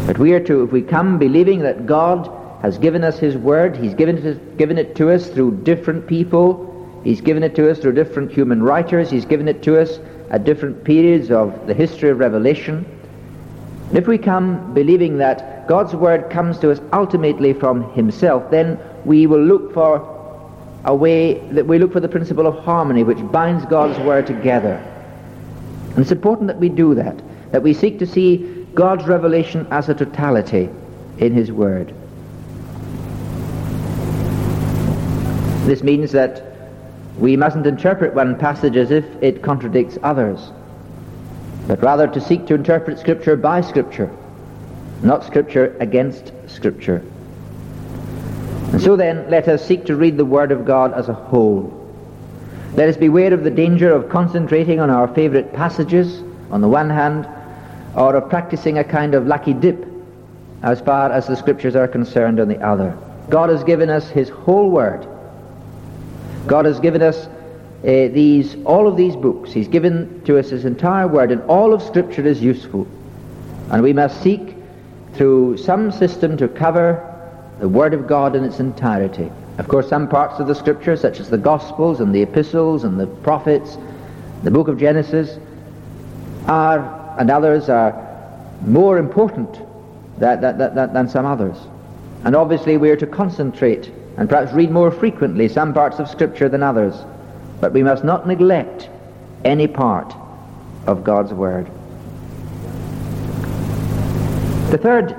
But 0.06 0.18
we 0.18 0.34
are 0.34 0.40
to, 0.40 0.64
if 0.64 0.72
we 0.72 0.82
come 0.82 1.18
believing 1.18 1.60
that 1.60 1.86
God 1.86 2.30
has 2.60 2.76
given 2.76 3.04
us 3.04 3.18
His 3.18 3.36
Word, 3.38 3.74
He's 3.76 3.94
given 3.94 4.18
it, 4.18 4.58
given 4.58 4.76
it 4.76 4.96
to 4.96 5.10
us 5.10 5.28
through 5.28 5.62
different 5.62 6.06
people, 6.06 7.00
He's 7.04 7.22
given 7.22 7.42
it 7.42 7.54
to 7.54 7.70
us 7.70 7.78
through 7.78 7.92
different 7.92 8.32
human 8.32 8.62
writers, 8.62 9.10
He's 9.10 9.24
given 9.24 9.48
it 9.48 9.62
to 9.62 9.80
us 9.80 9.98
at 10.30 10.44
different 10.44 10.84
periods 10.84 11.30
of 11.30 11.66
the 11.66 11.74
history 11.74 12.10
of 12.10 12.18
Revelation. 12.18 12.84
If 13.92 14.08
we 14.08 14.18
come 14.18 14.74
believing 14.74 15.18
that 15.18 15.68
God's 15.68 15.94
Word 15.94 16.28
comes 16.30 16.58
to 16.58 16.70
us 16.72 16.80
ultimately 16.92 17.52
from 17.52 17.92
Himself, 17.92 18.50
then 18.50 18.78
we 19.04 19.26
will 19.26 19.42
look 19.42 19.72
for 19.72 20.12
a 20.84 20.94
way 20.94 21.38
that 21.50 21.66
we 21.66 21.78
look 21.78 21.92
for 21.92 22.00
the 22.00 22.08
principle 22.08 22.46
of 22.46 22.64
harmony 22.64 23.04
which 23.04 23.18
binds 23.30 23.64
God's 23.66 23.98
Word 24.00 24.26
together. 24.26 24.74
And 25.90 25.98
it's 25.98 26.12
important 26.12 26.48
that 26.48 26.58
we 26.58 26.68
do 26.68 26.94
that, 26.94 27.22
that 27.52 27.62
we 27.62 27.72
seek 27.72 27.98
to 28.00 28.06
see 28.06 28.66
God's 28.74 29.06
revelation 29.06 29.66
as 29.70 29.88
a 29.88 29.94
totality 29.94 30.68
in 31.18 31.32
His 31.32 31.52
Word. 31.52 31.94
This 35.66 35.82
means 35.82 36.12
that 36.12 36.42
we 37.18 37.36
mustn't 37.36 37.66
interpret 37.66 38.14
one 38.14 38.38
passage 38.38 38.76
as 38.76 38.90
if 38.90 39.04
it 39.22 39.42
contradicts 39.42 39.96
others, 40.02 40.50
but 41.66 41.82
rather 41.82 42.06
to 42.06 42.20
seek 42.20 42.46
to 42.46 42.54
interpret 42.54 42.98
Scripture 42.98 43.36
by 43.36 43.60
Scripture, 43.60 44.10
not 45.02 45.24
Scripture 45.24 45.76
against 45.80 46.32
Scripture. 46.48 47.02
And 48.72 48.80
so 48.80 48.96
then, 48.96 49.30
let 49.30 49.48
us 49.48 49.64
seek 49.64 49.84
to 49.86 49.96
read 49.96 50.16
the 50.16 50.24
Word 50.24 50.52
of 50.52 50.64
God 50.64 50.92
as 50.94 51.08
a 51.08 51.14
whole. 51.14 51.72
Let 52.74 52.88
us 52.88 52.96
beware 52.96 53.32
of 53.32 53.44
the 53.44 53.50
danger 53.50 53.92
of 53.92 54.08
concentrating 54.08 54.80
on 54.80 54.90
our 54.90 55.08
favorite 55.08 55.52
passages 55.52 56.22
on 56.50 56.60
the 56.60 56.68
one 56.68 56.90
hand, 56.90 57.26
or 57.94 58.14
of 58.14 58.28
practicing 58.28 58.78
a 58.78 58.84
kind 58.84 59.14
of 59.14 59.26
lucky 59.26 59.52
dip 59.52 59.86
as 60.62 60.80
far 60.80 61.10
as 61.10 61.26
the 61.26 61.36
scriptures 61.36 61.74
are 61.74 61.88
concerned 61.88 62.38
on 62.38 62.48
the 62.48 62.60
other. 62.60 62.96
God 63.30 63.48
has 63.48 63.64
given 63.64 63.90
us 63.90 64.08
his 64.10 64.28
whole 64.28 64.70
word. 64.70 65.06
God 66.46 66.64
has 66.64 66.78
given 66.78 67.02
us 67.02 67.28
uh, 67.86 68.08
these, 68.08 68.56
all 68.64 68.88
of 68.88 68.96
these 68.96 69.14
books. 69.14 69.52
He's 69.52 69.68
given 69.68 70.20
to 70.24 70.38
us 70.38 70.50
his 70.50 70.64
entire 70.64 71.06
word, 71.06 71.30
and 71.30 71.40
all 71.42 71.72
of 71.72 71.80
scripture 71.80 72.26
is 72.26 72.42
useful. 72.42 72.86
And 73.70 73.82
we 73.82 73.92
must 73.92 74.20
seek 74.22 74.54
through 75.14 75.58
some 75.58 75.92
system 75.92 76.36
to 76.38 76.48
cover 76.48 77.12
the 77.60 77.68
word 77.68 77.94
of 77.94 78.06
God 78.06 78.34
in 78.34 78.44
its 78.44 78.58
entirety. 78.58 79.30
Of 79.58 79.68
course, 79.68 79.88
some 79.88 80.08
parts 80.08 80.40
of 80.40 80.48
the 80.48 80.54
scripture, 80.54 80.96
such 80.96 81.20
as 81.20 81.30
the 81.30 81.38
Gospels 81.38 82.00
and 82.00 82.14
the 82.14 82.22
epistles 82.22 82.84
and 82.84 82.98
the 82.98 83.06
prophets, 83.06 83.78
the 84.42 84.50
book 84.50 84.68
of 84.68 84.78
Genesis, 84.78 85.38
are 86.46 86.96
and 87.18 87.30
others 87.30 87.68
are 87.68 87.94
more 88.62 88.98
important 88.98 89.60
that, 90.18 90.40
that, 90.40 90.58
that, 90.58 90.92
than 90.92 91.08
some 91.08 91.24
others. 91.24 91.56
And 92.24 92.34
obviously 92.34 92.76
we 92.76 92.90
are 92.90 92.96
to 92.96 93.06
concentrate 93.06 93.90
and 94.16 94.28
perhaps 94.28 94.52
read 94.52 94.70
more 94.70 94.90
frequently 94.90 95.48
some 95.48 95.72
parts 95.72 95.98
of 95.98 96.08
Scripture 96.08 96.48
than 96.48 96.62
others. 96.62 96.94
But 97.60 97.72
we 97.72 97.82
must 97.82 98.04
not 98.04 98.26
neglect 98.26 98.88
any 99.44 99.66
part 99.66 100.14
of 100.86 101.04
God's 101.04 101.32
Word. 101.32 101.70
The 104.70 104.78
third 104.78 105.16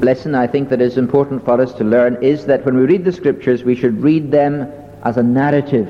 lesson 0.00 0.34
I 0.34 0.46
think 0.46 0.68
that 0.68 0.80
is 0.80 0.96
important 0.96 1.44
for 1.44 1.60
us 1.60 1.72
to 1.74 1.84
learn 1.84 2.22
is 2.22 2.46
that 2.46 2.64
when 2.64 2.76
we 2.76 2.84
read 2.84 3.04
the 3.04 3.12
Scriptures, 3.12 3.64
we 3.64 3.74
should 3.74 4.02
read 4.02 4.30
them 4.30 4.70
as 5.04 5.16
a 5.16 5.22
narrative 5.22 5.88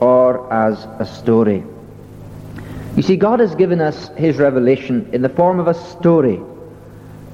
or 0.00 0.52
as 0.52 0.86
a 0.98 1.06
story. 1.06 1.64
You 2.96 3.02
see, 3.02 3.16
God 3.16 3.40
has 3.40 3.54
given 3.54 3.80
us 3.80 4.08
his 4.16 4.38
revelation 4.38 5.08
in 5.12 5.22
the 5.22 5.28
form 5.28 5.60
of 5.60 5.68
a 5.68 5.74
story 5.74 6.40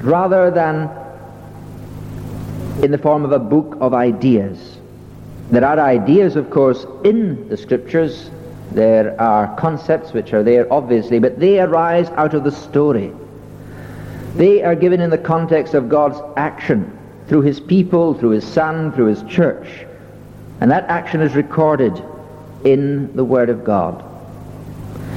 rather 0.00 0.50
than 0.50 0.90
in 2.83 2.90
the 2.90 2.99
form 2.99 3.25
of 3.25 3.33
a 3.33 3.38
book 3.38 3.78
of 3.80 3.94
ideas. 3.94 4.74
There 5.50 5.64
are 5.64 5.78
ideas, 5.78 6.36
of 6.36 6.50
course, 6.50 6.86
in 7.04 7.48
the 7.48 7.56
scriptures. 7.56 8.30
There 8.72 9.20
are 9.20 9.54
concepts 9.56 10.12
which 10.12 10.32
are 10.32 10.42
there, 10.42 10.72
obviously, 10.72 11.18
but 11.18 11.38
they 11.38 11.60
arise 11.60 12.08
out 12.10 12.34
of 12.34 12.44
the 12.44 12.50
story. 12.50 13.12
They 14.36 14.62
are 14.62 14.74
given 14.74 15.00
in 15.00 15.10
the 15.10 15.18
context 15.18 15.74
of 15.74 15.88
God's 15.88 16.18
action 16.36 16.98
through 17.28 17.42
his 17.42 17.60
people, 17.60 18.14
through 18.14 18.30
his 18.30 18.44
Son, 18.44 18.92
through 18.92 19.06
his 19.06 19.22
church. 19.24 19.86
And 20.60 20.70
that 20.70 20.84
action 20.88 21.20
is 21.20 21.34
recorded 21.34 22.02
in 22.64 23.14
the 23.14 23.24
Word 23.24 23.50
of 23.50 23.64
God. 23.64 24.02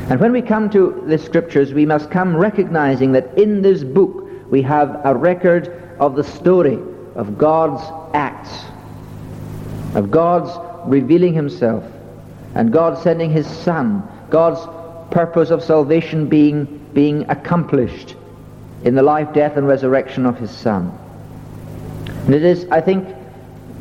And 0.10 0.20
when 0.20 0.32
we 0.32 0.42
come 0.42 0.70
to 0.70 1.04
the 1.08 1.18
scriptures, 1.18 1.74
we 1.74 1.86
must 1.86 2.12
come 2.12 2.36
recognizing 2.36 3.12
that 3.14 3.38
in 3.38 3.62
this 3.62 3.84
book 3.84 4.24
we 4.50 4.62
have 4.62 5.02
a 5.04 5.16
record 5.16 5.96
of 6.00 6.16
the 6.16 6.24
story 6.24 6.80
of 7.16 7.38
God's 7.38 7.84
acts, 8.14 8.66
of 9.96 10.12
God's 10.12 10.52
revealing 10.86 11.34
himself, 11.34 11.84
and 12.56 12.72
God 12.72 12.98
sending 12.98 13.32
his 13.32 13.48
Son, 13.48 14.08
God's 14.30 14.60
purpose 15.12 15.50
of 15.50 15.64
salvation 15.64 16.28
being, 16.28 16.66
being 16.94 17.30
accomplished 17.30 18.16
in 18.84 18.96
the 18.96 19.04
life, 19.04 19.34
death, 19.34 19.58
and 19.58 19.68
resurrection 19.68 20.26
of 20.26 20.38
his 20.38 20.52
Son. 20.52 20.98
And 22.26 22.36
it 22.36 22.44
is, 22.44 22.66
I 22.72 22.82
think, 22.82 23.08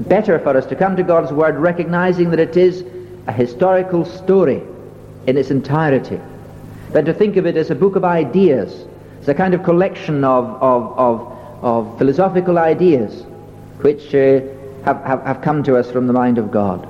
better 0.01 0.39
for 0.39 0.57
us 0.57 0.67
to 0.67 0.77
come 0.77 0.97
to 0.97 1.03
God's 1.03 1.33
Word 1.33 1.57
recognizing 1.57 2.31
that 2.31 2.41
it 2.41 2.57
is 2.57 2.85
a 3.27 3.33
historical 3.33 4.05
story 4.05 4.63
in 5.27 5.37
its 5.37 5.51
entirety 5.51 6.21
than 6.93 7.05
to 7.05 7.13
think 7.13 7.37
of 7.37 7.47
it 7.47 7.57
as 7.57 7.71
a 7.71 7.75
book 7.75 7.97
of 7.97 8.05
ideas, 8.05 8.87
as 9.21 9.29
a 9.29 9.35
kind 9.35 9.55
of 9.55 9.65
collection 9.65 10.23
of, 10.23 10.45
of, 10.63 10.99
of, 10.99 11.65
of 11.65 11.99
philosophical 11.99 12.59
ideas 12.59 13.25
which 13.81 14.15
uh, 14.15 14.41
have, 14.87 15.03
have, 15.05 15.23
have 15.23 15.43
come 15.43 15.63
to 15.65 15.77
us 15.77 15.91
from 15.91 16.07
the 16.07 16.13
mind 16.13 16.39
of 16.39 16.51
God. 16.51 16.89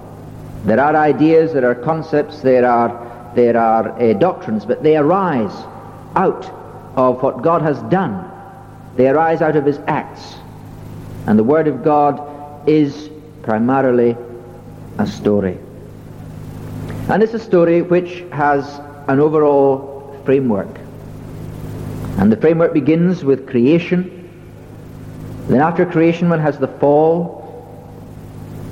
There 0.65 0.79
are 0.79 0.95
ideas, 0.95 1.53
there 1.53 1.69
are 1.69 1.75
concepts, 1.75 2.41
there 2.41 2.67
are, 2.67 3.33
there 3.35 3.57
are 3.57 3.91
uh, 4.01 4.13
doctrines, 4.13 4.67
but 4.67 4.83
they 4.83 4.97
arise 4.97 5.55
out 6.15 6.45
of 6.95 7.23
what 7.23 7.43
God 7.43 7.63
has 7.63 7.79
done. 7.91 8.31
They 8.97 9.09
arise 9.09 9.41
out 9.43 9.57
of 9.57 9.65
his 9.65 9.79
acts. 9.87 10.35
And 11.27 11.39
the 11.39 11.45
Word 11.45 11.69
of 11.69 11.83
God 11.83 12.69
is 12.69 13.11
primarily 13.43 14.17
a 14.99 15.07
story. 15.07 15.59
And 17.09 17.23
it's 17.23 17.35
a 17.35 17.39
story 17.39 17.83
which 17.83 18.25
has 18.33 18.79
an 19.09 19.21
overall 19.21 20.21
framework. 20.25 20.81
And 22.19 22.31
the 22.31 22.37
framework 22.37 22.75
begins 22.75 23.25
with 23.25 23.49
creation. 23.49 24.13
Then 25.49 25.61
after 25.61 25.87
creation 25.87 26.29
one 26.29 26.41
has 26.41 26.59
the 26.59 26.69
fall. 26.69 27.36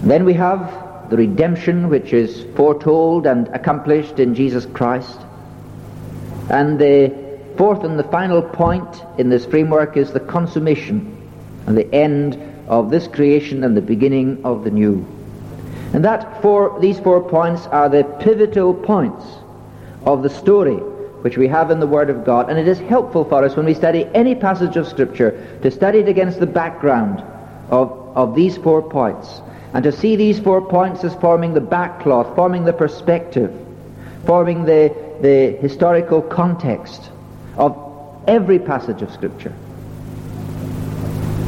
Then 0.05 0.27
we 0.27 0.35
have 0.35 1.09
the 1.09 1.17
redemption 1.17 1.89
which 1.89 2.13
is 2.13 2.45
foretold 2.57 3.27
and 3.27 3.49
accomplished 3.49 4.19
in 4.19 4.35
Jesus 4.35 4.67
Christ. 4.67 5.19
And 6.51 6.79
the 6.79 7.11
fourth 7.57 7.85
and 7.85 7.99
the 7.99 8.05
final 8.05 8.43
point 8.43 9.03
in 9.17 9.31
this 9.31 9.47
framework 9.47 9.97
is 9.97 10.13
the 10.13 10.21
consummation 10.21 11.17
and 11.67 11.77
the 11.77 11.91
end 11.95 12.39
of 12.69 12.91
this 12.91 13.07
creation 13.07 13.65
and 13.65 13.75
the 13.75 13.81
beginning 13.81 14.45
of 14.45 14.63
the 14.63 14.71
new. 14.71 15.07
And 15.95 16.05
that 16.05 16.43
four, 16.43 16.79
these 16.81 17.01
four 17.01 17.27
points 17.27 17.67
are 17.69 17.89
the 17.89 18.05
pivotal 18.21 18.75
points 18.75 19.25
of 20.05 20.23
the 20.23 20.29
story 20.29 20.77
which 21.23 21.39
we 21.39 21.49
have 21.49 21.71
in 21.71 21.81
the 21.81 21.87
Word 21.87 22.11
of 22.11 22.27
God. 22.27 22.51
And 22.51 22.59
it 22.59 22.69
is 22.69 22.79
helpful 22.79 23.25
for 23.25 23.43
us 23.43 23.57
when 23.57 23.65
we 23.65 23.73
study 23.73 24.07
any 24.13 24.35
passage 24.35 24.77
of 24.77 24.87
Scripture 24.87 25.59
to 25.63 25.71
study 25.71 26.01
it 26.01 26.09
against 26.09 26.41
the 26.41 26.47
background 26.47 27.23
of, 27.71 27.91
of 28.15 28.35
these 28.35 28.59
four 28.59 28.83
points. 28.83 29.41
And 29.75 29.83
to 29.83 29.91
see 29.91 30.15
these 30.15 30.39
four 30.39 30.63
points 30.63 31.03
as 31.03 31.17
forming 31.17 31.53
the 31.53 31.61
backcloth, 31.61 32.37
forming 32.37 32.65
the 32.65 32.73
perspective, 32.73 33.53
forming 34.25 34.65
the, 34.65 34.95
the 35.21 35.59
historical 35.61 36.23
context 36.23 37.11
of 37.57 37.77
every 38.29 38.61
passage 38.61 39.03
of 39.03 39.13
Scripture. 39.13 39.53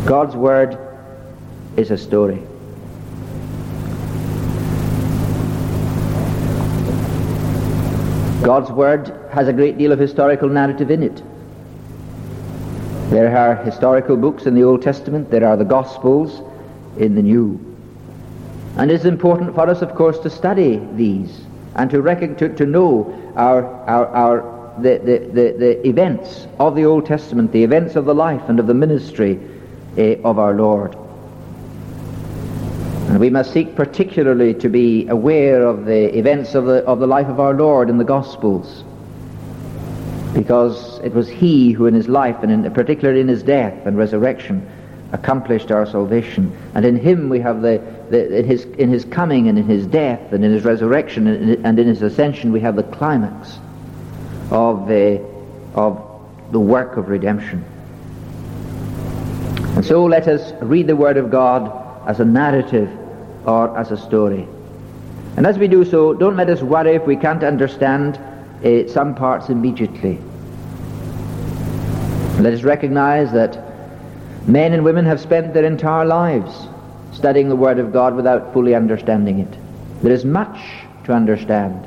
God's 0.06 0.34
Word 0.34 0.76
is 1.76 1.92
a 1.92 1.96
story. 1.96 2.42
God's 8.42 8.72
Word 8.72 9.12
has 9.32 9.46
a 9.46 9.52
great 9.52 9.78
deal 9.78 9.92
of 9.92 10.00
historical 10.00 10.48
narrative 10.48 10.90
in 10.90 11.04
it. 11.04 11.22
There 13.10 13.36
are 13.36 13.54
historical 13.54 14.16
books 14.16 14.46
in 14.46 14.56
the 14.56 14.64
Old 14.64 14.82
Testament, 14.82 15.30
there 15.30 15.46
are 15.46 15.56
the 15.56 15.64
Gospels 15.64 16.42
in 16.98 17.14
the 17.14 17.22
New. 17.22 17.75
And 18.76 18.90
it's 18.90 19.04
important 19.04 19.54
for 19.54 19.68
us, 19.68 19.80
of 19.80 19.94
course, 19.94 20.18
to 20.20 20.30
study 20.30 20.80
these 20.94 21.40
and 21.76 21.90
to, 21.90 22.02
to, 22.02 22.54
to 22.54 22.66
know 22.66 23.32
our, 23.34 23.64
our, 23.84 24.06
our, 24.08 24.80
the, 24.80 24.98
the, 24.98 25.18
the, 25.18 25.56
the 25.58 25.88
events 25.88 26.46
of 26.58 26.74
the 26.74 26.84
Old 26.84 27.06
Testament, 27.06 27.52
the 27.52 27.64
events 27.64 27.96
of 27.96 28.04
the 28.04 28.14
life 28.14 28.42
and 28.48 28.60
of 28.60 28.66
the 28.66 28.74
ministry 28.74 29.40
uh, 29.96 30.16
of 30.24 30.38
our 30.38 30.54
Lord. 30.54 30.94
And 33.08 33.20
we 33.20 33.30
must 33.30 33.52
seek 33.52 33.74
particularly 33.76 34.52
to 34.54 34.68
be 34.68 35.06
aware 35.08 35.66
of 35.66 35.86
the 35.86 36.14
events 36.18 36.54
of 36.54 36.66
the, 36.66 36.84
of 36.84 36.98
the 36.98 37.06
life 37.06 37.28
of 37.28 37.40
our 37.40 37.54
Lord 37.54 37.88
in 37.88 37.96
the 37.96 38.04
Gospels. 38.04 38.84
Because 40.34 40.98
it 40.98 41.14
was 41.14 41.28
He 41.28 41.72
who 41.72 41.86
in 41.86 41.94
His 41.94 42.08
life, 42.08 42.36
and 42.42 42.52
in, 42.52 42.70
particularly 42.74 43.20
in 43.20 43.28
His 43.28 43.42
death 43.42 43.86
and 43.86 43.96
resurrection, 43.96 44.68
accomplished 45.12 45.70
our 45.70 45.86
salvation. 45.86 46.54
And 46.74 46.84
in 46.84 46.96
Him 46.96 47.30
we 47.30 47.40
have 47.40 47.62
the 47.62 47.80
in, 48.12 48.44
his, 48.44 48.64
in 48.64 48.88
His 48.88 49.04
coming 49.04 49.48
and 49.48 49.58
in 49.58 49.64
His 49.64 49.86
death 49.86 50.32
and 50.32 50.44
in 50.44 50.52
His 50.52 50.64
resurrection 50.64 51.26
and, 51.26 51.78
in 51.78 51.86
His 51.86 52.02
ascension 52.02 52.52
we 52.52 52.60
have 52.60 52.76
the 52.76 52.82
climax 52.82 53.58
of 54.50 54.86
the, 54.86 55.24
of 55.74 56.02
the 56.52 56.60
work 56.60 56.96
of 56.96 57.08
redemption. 57.08 57.64
And 59.76 59.84
so 59.84 60.04
let 60.04 60.28
us 60.28 60.52
read 60.62 60.86
the 60.86 60.96
Word 60.96 61.16
of 61.16 61.30
God 61.30 62.08
as 62.08 62.20
a 62.20 62.24
narrative 62.24 62.90
or 63.46 63.76
as 63.76 63.90
a 63.90 63.96
story. 63.96 64.48
And 65.36 65.46
as 65.46 65.58
we 65.58 65.68
do 65.68 65.84
so, 65.84 66.14
don't 66.14 66.36
let 66.36 66.48
us 66.48 66.62
worry 66.62 66.94
if 66.94 67.06
we 67.06 67.16
can't 67.16 67.42
understand 67.42 68.16
uh, 68.64 68.88
some 68.88 69.14
parts 69.14 69.50
immediately. 69.50 70.18
Let 72.40 72.54
us 72.54 72.62
recognize 72.62 73.32
that 73.32 73.62
men 74.48 74.72
and 74.72 74.84
women 74.84 75.04
have 75.04 75.20
spent 75.20 75.52
their 75.52 75.64
entire 75.64 76.04
lives 76.04 76.68
studying 77.16 77.48
the 77.48 77.56
Word 77.56 77.78
of 77.78 77.92
God 77.92 78.14
without 78.14 78.52
fully 78.52 78.74
understanding 78.74 79.40
it. 79.40 79.58
There 80.02 80.12
is 80.12 80.24
much 80.24 80.58
to 81.04 81.12
understand. 81.12 81.86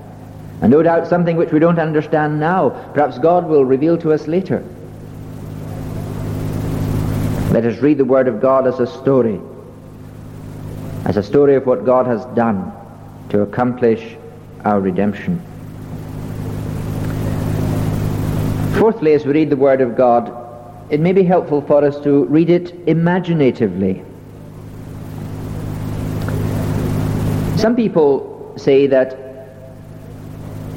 And 0.61 0.71
no 0.71 0.83
doubt 0.83 1.07
something 1.07 1.37
which 1.37 1.51
we 1.51 1.59
don't 1.59 1.79
understand 1.79 2.39
now, 2.39 2.69
perhaps 2.93 3.17
God 3.19 3.47
will 3.47 3.63
reveal 3.63 3.97
to 3.99 4.11
us 4.11 4.27
later. 4.27 4.63
Let 7.51 7.65
us 7.65 7.79
read 7.79 7.97
the 7.97 8.05
Word 8.05 8.27
of 8.27 8.41
God 8.41 8.67
as 8.67 8.79
a 8.79 8.87
story 8.87 9.39
as 11.05 11.17
a 11.17 11.23
story 11.23 11.55
of 11.55 11.65
what 11.65 11.85
God 11.85 12.05
has 12.05 12.23
done 12.35 12.71
to 13.29 13.41
accomplish 13.41 14.15
our 14.65 14.79
redemption. 14.79 15.41
Fourthly, 18.77 19.13
as 19.13 19.25
we 19.25 19.33
read 19.33 19.49
the 19.49 19.55
Word 19.55 19.81
of 19.81 19.95
God, 19.95 20.35
it 20.91 20.99
may 20.99 21.11
be 21.11 21.23
helpful 21.23 21.61
for 21.61 21.83
us 21.83 21.99
to 22.01 22.25
read 22.25 22.49
it 22.49 22.73
imaginatively. 22.87 24.03
Some 27.59 27.75
people 27.75 28.53
say 28.55 28.87
that 28.87 29.17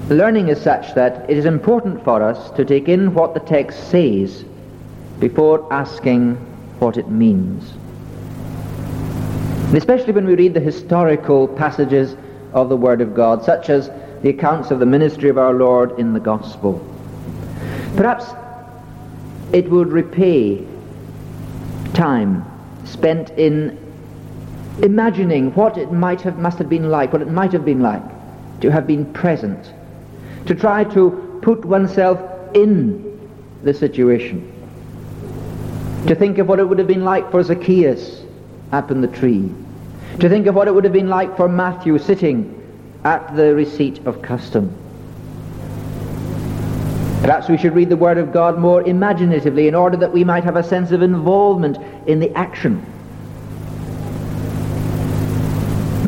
learning 0.08 0.48
is 0.48 0.60
such 0.60 0.94
that 0.96 1.30
it 1.30 1.36
is 1.36 1.44
important 1.44 2.02
for 2.02 2.20
us 2.20 2.50
to 2.56 2.64
take 2.64 2.88
in 2.88 3.14
what 3.14 3.34
the 3.34 3.40
text 3.40 3.88
says 3.88 4.44
before 5.20 5.72
asking 5.72 6.34
what 6.80 6.96
it 6.96 7.08
means. 7.08 7.70
And 9.68 9.76
especially 9.76 10.12
when 10.12 10.26
we 10.26 10.34
read 10.34 10.54
the 10.54 10.60
historical 10.60 11.46
passages 11.46 12.16
of 12.52 12.68
the 12.68 12.76
Word 12.76 13.00
of 13.00 13.14
God, 13.14 13.44
such 13.44 13.70
as 13.70 13.88
the 14.22 14.30
accounts 14.30 14.72
of 14.72 14.80
the 14.80 14.86
ministry 14.86 15.28
of 15.28 15.38
our 15.38 15.54
Lord 15.54 15.96
in 16.00 16.12
the 16.12 16.20
Gospel. 16.20 16.84
Perhaps 17.94 18.26
it 19.52 19.70
would 19.70 19.92
repay 19.92 20.66
time 21.94 22.44
spent 22.84 23.30
in 23.30 23.78
imagining 24.80 25.54
what 25.54 25.76
it 25.76 25.92
might 25.92 26.20
have 26.22 26.38
must 26.38 26.58
have 26.58 26.68
been 26.68 26.90
like, 26.90 27.12
what 27.12 27.22
it 27.22 27.30
might 27.30 27.52
have 27.52 27.64
been 27.64 27.82
like 27.82 28.02
to 28.60 28.70
have 28.70 28.86
been 28.86 29.04
present, 29.12 29.72
to 30.46 30.54
try 30.54 30.84
to 30.84 31.40
put 31.42 31.64
oneself 31.64 32.20
in 32.54 33.18
the 33.62 33.74
situation, 33.74 34.50
to 36.06 36.14
think 36.14 36.38
of 36.38 36.48
what 36.48 36.58
it 36.58 36.64
would 36.64 36.78
have 36.78 36.86
been 36.86 37.04
like 37.04 37.30
for 37.30 37.42
Zacchaeus 37.42 38.22
up 38.70 38.90
in 38.90 39.00
the 39.00 39.08
tree, 39.08 39.50
to 40.20 40.28
think 40.28 40.46
of 40.46 40.54
what 40.54 40.68
it 40.68 40.74
would 40.74 40.84
have 40.84 40.92
been 40.92 41.08
like 41.08 41.36
for 41.36 41.48
Matthew 41.48 41.98
sitting 41.98 42.58
at 43.04 43.34
the 43.36 43.54
receipt 43.54 44.06
of 44.06 44.22
custom. 44.22 44.76
Perhaps 47.22 47.48
we 47.48 47.56
should 47.56 47.74
read 47.74 47.88
the 47.88 47.96
Word 47.96 48.18
of 48.18 48.32
God 48.32 48.58
more 48.58 48.82
imaginatively 48.82 49.68
in 49.68 49.74
order 49.74 49.96
that 49.96 50.12
we 50.12 50.24
might 50.24 50.42
have 50.44 50.56
a 50.56 50.62
sense 50.62 50.90
of 50.90 51.02
involvement 51.02 51.78
in 52.08 52.18
the 52.18 52.36
action. 52.36 52.84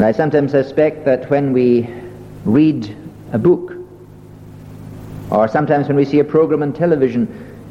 I 0.01 0.13
sometimes 0.13 0.51
suspect 0.51 1.05
that 1.05 1.31
when 1.31 1.53
we 1.53 1.89
read 2.45 2.95
a 3.33 3.39
book, 3.39 3.75
or 5.31 5.49
sometimes 5.49 5.89
when 5.89 5.97
we 5.97 6.05
see 6.05 6.19
a 6.19 6.25
program 6.25 6.63
on 6.63 6.73
television, 6.73 7.29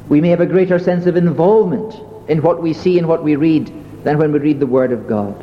we 0.09 0.19
may 0.19 0.29
have 0.29 0.41
a 0.41 0.45
greater 0.45 0.79
sense 0.79 1.05
of 1.05 1.15
involvement 1.15 1.95
in 2.29 2.41
what 2.41 2.61
we 2.61 2.73
see 2.73 2.97
and 2.97 3.07
what 3.07 3.23
we 3.23 3.35
read 3.35 3.71
than 4.03 4.17
when 4.17 4.31
we 4.31 4.39
read 4.39 4.59
the 4.59 4.65
Word 4.65 4.91
of 4.91 5.07
God. 5.07 5.35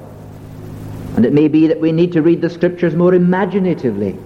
And 1.17 1.25
it 1.25 1.33
may 1.33 1.49
be 1.49 1.67
that 1.67 1.81
we 1.81 1.93
need 1.93 2.13
to 2.13 2.23
read 2.23 2.41
the 2.41 2.51
Scriptures 2.51 2.95
more 2.95 3.15
imaginatively. 3.15 4.19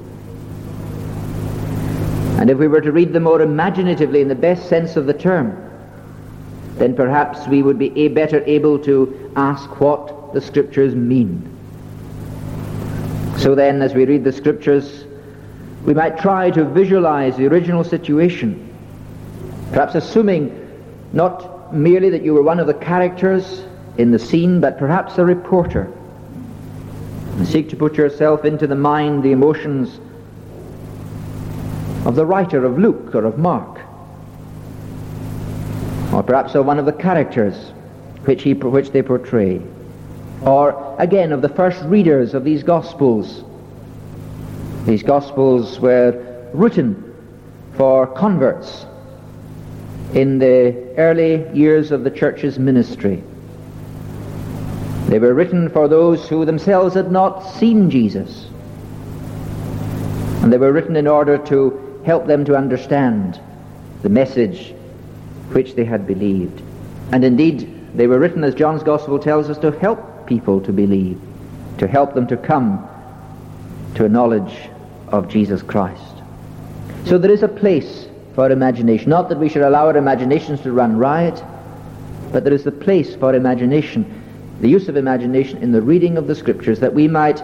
And 2.38 2.50
if 2.50 2.58
we 2.58 2.68
were 2.68 2.80
to 2.80 2.92
read 2.92 3.12
them 3.12 3.24
more 3.24 3.42
imaginatively 3.42 4.20
in 4.20 4.28
the 4.28 4.34
best 4.34 4.68
sense 4.68 4.96
of 4.96 5.06
the 5.06 5.14
term, 5.14 5.60
then 6.76 6.94
perhaps 6.94 7.46
we 7.46 7.62
would 7.62 7.78
be 7.78 8.08
better 8.08 8.42
able 8.44 8.78
to 8.80 9.32
ask 9.36 9.80
what 9.80 10.32
the 10.32 10.40
Scriptures 10.40 10.94
mean. 10.94 11.50
So 13.38 13.54
then, 13.54 13.82
as 13.82 13.94
we 13.94 14.04
read 14.04 14.24
the 14.24 14.32
Scriptures, 14.32 15.04
we 15.84 15.92
might 15.92 16.18
try 16.18 16.50
to 16.50 16.64
visualize 16.64 17.36
the 17.36 17.46
original 17.46 17.84
situation, 17.84 18.74
perhaps 19.70 19.94
assuming 19.94 20.60
not 21.12 21.74
merely 21.74 22.10
that 22.10 22.22
you 22.22 22.32
were 22.32 22.42
one 22.42 22.58
of 22.58 22.66
the 22.66 22.74
characters 22.74 23.64
in 23.98 24.10
the 24.10 24.18
scene, 24.18 24.60
but 24.60 24.78
perhaps 24.78 25.18
a 25.18 25.24
reporter. 25.24 25.92
And 27.36 27.46
seek 27.46 27.68
to 27.70 27.76
put 27.76 27.96
yourself 27.96 28.44
into 28.44 28.66
the 28.66 28.76
mind, 28.76 29.22
the 29.22 29.32
emotions 29.32 30.00
of 32.06 32.14
the 32.14 32.24
writer 32.24 32.64
of 32.64 32.78
Luke 32.78 33.14
or 33.14 33.24
of 33.24 33.38
Mark. 33.38 33.80
Or 36.12 36.22
perhaps 36.22 36.54
of 36.54 36.64
one 36.64 36.78
of 36.78 36.86
the 36.86 36.92
characters 36.92 37.72
which, 38.24 38.42
he, 38.42 38.54
which 38.54 38.90
they 38.90 39.02
portray, 39.02 39.60
or 40.44 40.96
again 40.98 41.32
of 41.32 41.42
the 41.42 41.48
first 41.48 41.82
readers 41.84 42.34
of 42.34 42.44
these 42.44 42.62
Gospels. 42.62 43.44
These 44.84 45.02
Gospels 45.02 45.80
were 45.80 46.50
written 46.52 47.14
for 47.76 48.06
converts 48.06 48.86
in 50.12 50.38
the 50.38 50.94
early 50.96 51.48
years 51.56 51.90
of 51.90 52.04
the 52.04 52.10
church's 52.10 52.58
ministry. 52.58 53.22
They 55.06 55.18
were 55.18 55.34
written 55.34 55.70
for 55.70 55.88
those 55.88 56.28
who 56.28 56.44
themselves 56.44 56.94
had 56.94 57.10
not 57.10 57.40
seen 57.54 57.90
Jesus. 57.90 58.46
And 60.42 60.52
they 60.52 60.58
were 60.58 60.72
written 60.72 60.96
in 60.96 61.06
order 61.06 61.38
to 61.46 62.02
help 62.04 62.26
them 62.26 62.44
to 62.44 62.56
understand 62.56 63.40
the 64.02 64.08
message 64.08 64.74
which 65.52 65.74
they 65.74 65.84
had 65.84 66.06
believed. 66.06 66.62
And 67.12 67.24
indeed, 67.24 67.90
they 67.94 68.06
were 68.06 68.18
written, 68.18 68.44
as 68.44 68.54
John's 68.54 68.82
Gospel 68.82 69.18
tells 69.18 69.48
us, 69.48 69.58
to 69.58 69.70
help 69.72 70.13
people 70.26 70.60
to 70.60 70.72
believe, 70.72 71.20
to 71.78 71.86
help 71.86 72.14
them 72.14 72.26
to 72.28 72.36
come 72.36 72.88
to 73.94 74.04
a 74.04 74.08
knowledge 74.08 74.70
of 75.08 75.28
Jesus 75.28 75.62
Christ. 75.62 76.14
So 77.04 77.18
there 77.18 77.30
is 77.30 77.42
a 77.42 77.48
place 77.48 78.08
for 78.34 78.50
imagination. 78.50 79.10
Not 79.10 79.28
that 79.28 79.38
we 79.38 79.48
should 79.48 79.62
allow 79.62 79.86
our 79.86 79.96
imaginations 79.96 80.60
to 80.62 80.72
run 80.72 80.96
riot, 80.96 81.42
but 82.32 82.44
there 82.44 82.52
is 82.52 82.66
a 82.66 82.72
place 82.72 83.14
for 83.14 83.34
imagination, 83.34 84.22
the 84.60 84.68
use 84.68 84.88
of 84.88 84.96
imagination 84.96 85.58
in 85.58 85.72
the 85.72 85.82
reading 85.82 86.16
of 86.16 86.26
the 86.26 86.34
Scriptures, 86.34 86.80
that 86.80 86.92
we 86.92 87.06
might 87.06 87.42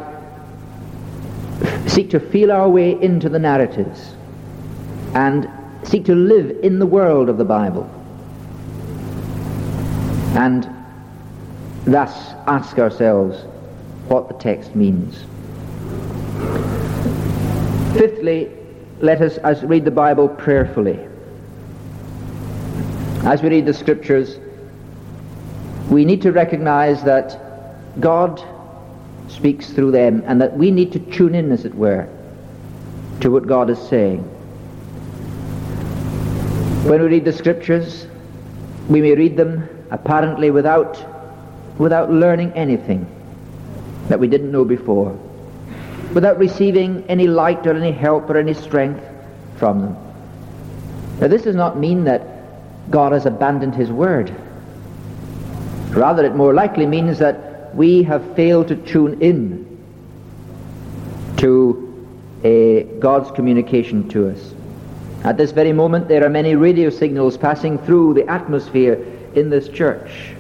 seek 1.87 2.11
to 2.11 2.21
feel 2.21 2.51
our 2.51 2.69
way 2.69 3.01
into 3.01 3.29
the 3.29 3.39
narratives 3.39 4.15
and 5.15 5.49
seek 5.85 6.05
to 6.05 6.15
live 6.15 6.51
in 6.63 6.79
the 6.79 6.87
world 6.87 7.29
of 7.29 7.37
the 7.37 7.45
Bible 7.45 7.89
and 10.37 10.80
thus 11.85 12.33
ask 12.47 12.79
ourselves 12.79 13.45
what 14.09 14.29
the 14.29 14.35
text 14.35 14.75
means. 14.75 15.25
Fifthly, 17.95 18.51
let 19.01 19.21
us 19.21 19.39
as 19.39 19.63
read 19.63 19.85
the 19.85 19.91
Bible 19.91 20.29
prayerfully. 20.29 20.99
As 23.25 23.43
we 23.43 23.51
read 23.51 23.67
the 23.67 23.75
scriptures, 23.75 24.39
we 25.91 26.05
need 26.05 26.23
to 26.23 26.33
recognize 26.33 27.03
that 27.03 27.39
God 28.01 28.43
speaks 29.29 29.71
through 29.71 29.91
them 29.91 30.23
and 30.27 30.41
that 30.41 30.57
we 30.57 30.71
need 30.71 30.93
to 30.93 30.99
tune 30.99 31.35
in, 31.35 31.51
as 31.51 31.65
it 31.65 31.75
were, 31.75 32.09
to 33.21 33.31
what 33.31 33.47
God 33.47 33.71
is 33.71 33.79
saying. 33.89 34.23
When 36.85 37.03
we 37.03 37.09
read 37.09 37.25
the 37.25 37.33
scriptures, 37.33 38.07
we 38.89 39.01
may 39.01 39.15
read 39.15 39.37
them 39.37 39.69
apparently 39.91 40.51
without, 40.51 40.97
without 41.81 42.13
learning 42.13 42.53
anything 42.53 43.07
that 44.09 44.21
we 44.21 44.29
didn't 44.29 44.53
know 44.53 44.67
before, 44.67 45.19
without 46.13 46.39
receiving 46.39 47.03
any 47.09 47.27
light 47.27 47.67
or 47.67 47.75
any 47.75 47.91
help 47.91 48.29
or 48.29 48.37
any 48.37 48.53
strength 48.53 49.03
from 49.57 49.81
them. 49.81 49.97
Now 51.21 51.29
this 51.29 51.43
does 51.43 51.57
not 51.57 51.79
mean 51.79 52.05
that 52.05 52.21
God 52.91 53.13
has 53.13 53.25
abandoned 53.25 53.75
his 53.75 53.91
word. 53.91 54.31
Rather, 55.89 56.23
it 56.25 56.37
more 56.37 56.53
likely 56.53 56.85
means 56.85 57.19
that 57.19 57.75
we 57.75 58.03
have 58.03 58.37
failed 58.37 58.69
to 58.69 58.77
tune 58.77 59.23
in 59.23 59.67
to 61.39 61.87
a 62.45 62.83
God's 62.99 63.31
communication 63.31 64.07
to 64.11 64.29
us. 64.29 64.53
At 65.25 65.39
this 65.39 65.53
very 65.53 65.73
moment, 65.73 66.09
there 66.09 66.27
are 66.27 66.31
many 66.31 66.57
radio 66.57 66.91
signals 66.91 67.39
passing 67.39 67.79
through 67.79 68.15
the 68.15 68.29
atmosphere 68.29 69.03
in 69.35 69.49
this 69.49 69.69
church. 69.71 70.35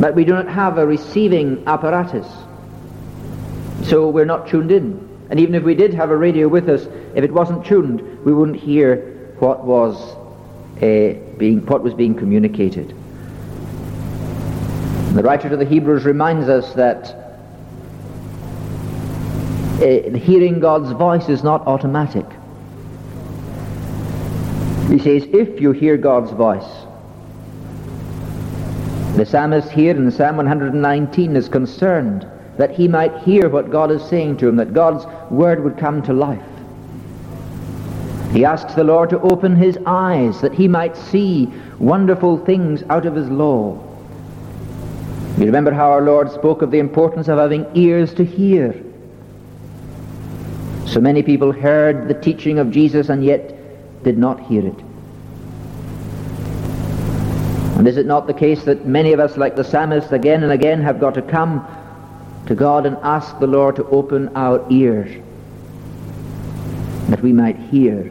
But 0.00 0.14
we 0.14 0.24
do 0.24 0.32
not 0.32 0.48
have 0.48 0.78
a 0.78 0.86
receiving 0.86 1.62
apparatus. 1.66 2.26
So 3.84 4.08
we're 4.08 4.24
not 4.24 4.48
tuned 4.48 4.70
in. 4.70 5.08
And 5.30 5.40
even 5.40 5.54
if 5.54 5.62
we 5.62 5.74
did 5.74 5.94
have 5.94 6.10
a 6.10 6.16
radio 6.16 6.48
with 6.48 6.68
us, 6.68 6.86
if 7.14 7.24
it 7.24 7.32
wasn't 7.32 7.64
tuned, 7.64 8.24
we 8.24 8.32
wouldn't 8.32 8.58
hear 8.58 9.34
what 9.38 9.64
was 9.64 9.96
uh, 10.76 11.14
being 11.38 11.64
what 11.66 11.82
was 11.82 11.94
being 11.94 12.14
communicated. 12.14 12.94
The 15.14 15.22
writer 15.22 15.48
to 15.48 15.56
the 15.56 15.64
Hebrews 15.64 16.04
reminds 16.04 16.48
us 16.48 16.72
that 16.74 17.22
uh, 19.82 20.16
hearing 20.16 20.60
God's 20.60 20.92
voice 20.92 21.28
is 21.28 21.42
not 21.42 21.66
automatic. 21.66 22.26
He 24.88 24.98
says, 24.98 25.26
if 25.32 25.60
you 25.60 25.72
hear 25.72 25.96
God's 25.96 26.30
voice, 26.30 26.81
the 29.16 29.26
psalmist 29.26 29.70
here 29.70 29.94
in 29.94 30.10
Psalm 30.10 30.36
119 30.36 31.36
is 31.36 31.48
concerned 31.48 32.26
that 32.56 32.70
he 32.70 32.88
might 32.88 33.16
hear 33.18 33.48
what 33.48 33.70
God 33.70 33.90
is 33.90 34.02
saying 34.04 34.38
to 34.38 34.48
him, 34.48 34.56
that 34.56 34.72
God's 34.72 35.04
word 35.30 35.62
would 35.62 35.76
come 35.76 36.02
to 36.02 36.12
life. 36.14 36.42
He 38.32 38.46
asks 38.46 38.74
the 38.74 38.84
Lord 38.84 39.10
to 39.10 39.20
open 39.20 39.54
his 39.54 39.78
eyes 39.84 40.40
that 40.40 40.54
he 40.54 40.66
might 40.66 40.96
see 40.96 41.52
wonderful 41.78 42.42
things 42.44 42.82
out 42.88 43.04
of 43.04 43.14
his 43.14 43.28
law. 43.28 43.78
You 45.36 45.44
remember 45.44 45.72
how 45.72 45.90
our 45.90 46.02
Lord 46.02 46.30
spoke 46.30 46.62
of 46.62 46.70
the 46.70 46.78
importance 46.78 47.28
of 47.28 47.38
having 47.38 47.66
ears 47.74 48.14
to 48.14 48.24
hear. 48.24 48.74
So 50.86 51.00
many 51.00 51.22
people 51.22 51.52
heard 51.52 52.08
the 52.08 52.14
teaching 52.14 52.58
of 52.58 52.70
Jesus 52.70 53.10
and 53.10 53.22
yet 53.22 54.02
did 54.04 54.16
not 54.16 54.40
hear 54.40 54.66
it. 54.66 54.91
And 57.82 57.88
is 57.88 57.96
it 57.96 58.06
not 58.06 58.28
the 58.28 58.32
case 58.32 58.62
that 58.66 58.86
many 58.86 59.12
of 59.12 59.18
us, 59.18 59.36
like 59.36 59.56
the 59.56 59.64
psalmist, 59.64 60.12
again 60.12 60.44
and 60.44 60.52
again 60.52 60.80
have 60.82 61.00
got 61.00 61.14
to 61.14 61.22
come 61.22 61.66
to 62.46 62.54
God 62.54 62.86
and 62.86 62.96
ask 62.98 63.36
the 63.40 63.48
Lord 63.48 63.74
to 63.74 63.84
open 63.86 64.28
our 64.36 64.64
ears 64.70 65.20
that 67.08 67.20
we 67.22 67.32
might 67.32 67.56
hear 67.56 68.04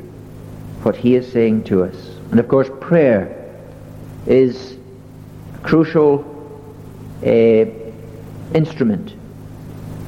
what 0.84 0.98
he 0.98 1.16
is 1.16 1.32
saying 1.32 1.64
to 1.64 1.86
us. 1.86 1.96
And 2.32 2.40
of 2.42 2.50
course, 2.50 2.70
prayer 2.82 3.50
is 4.28 4.76
a 5.56 5.60
crucial 5.60 6.20
uh, 7.26 7.64
instrument 8.54 9.14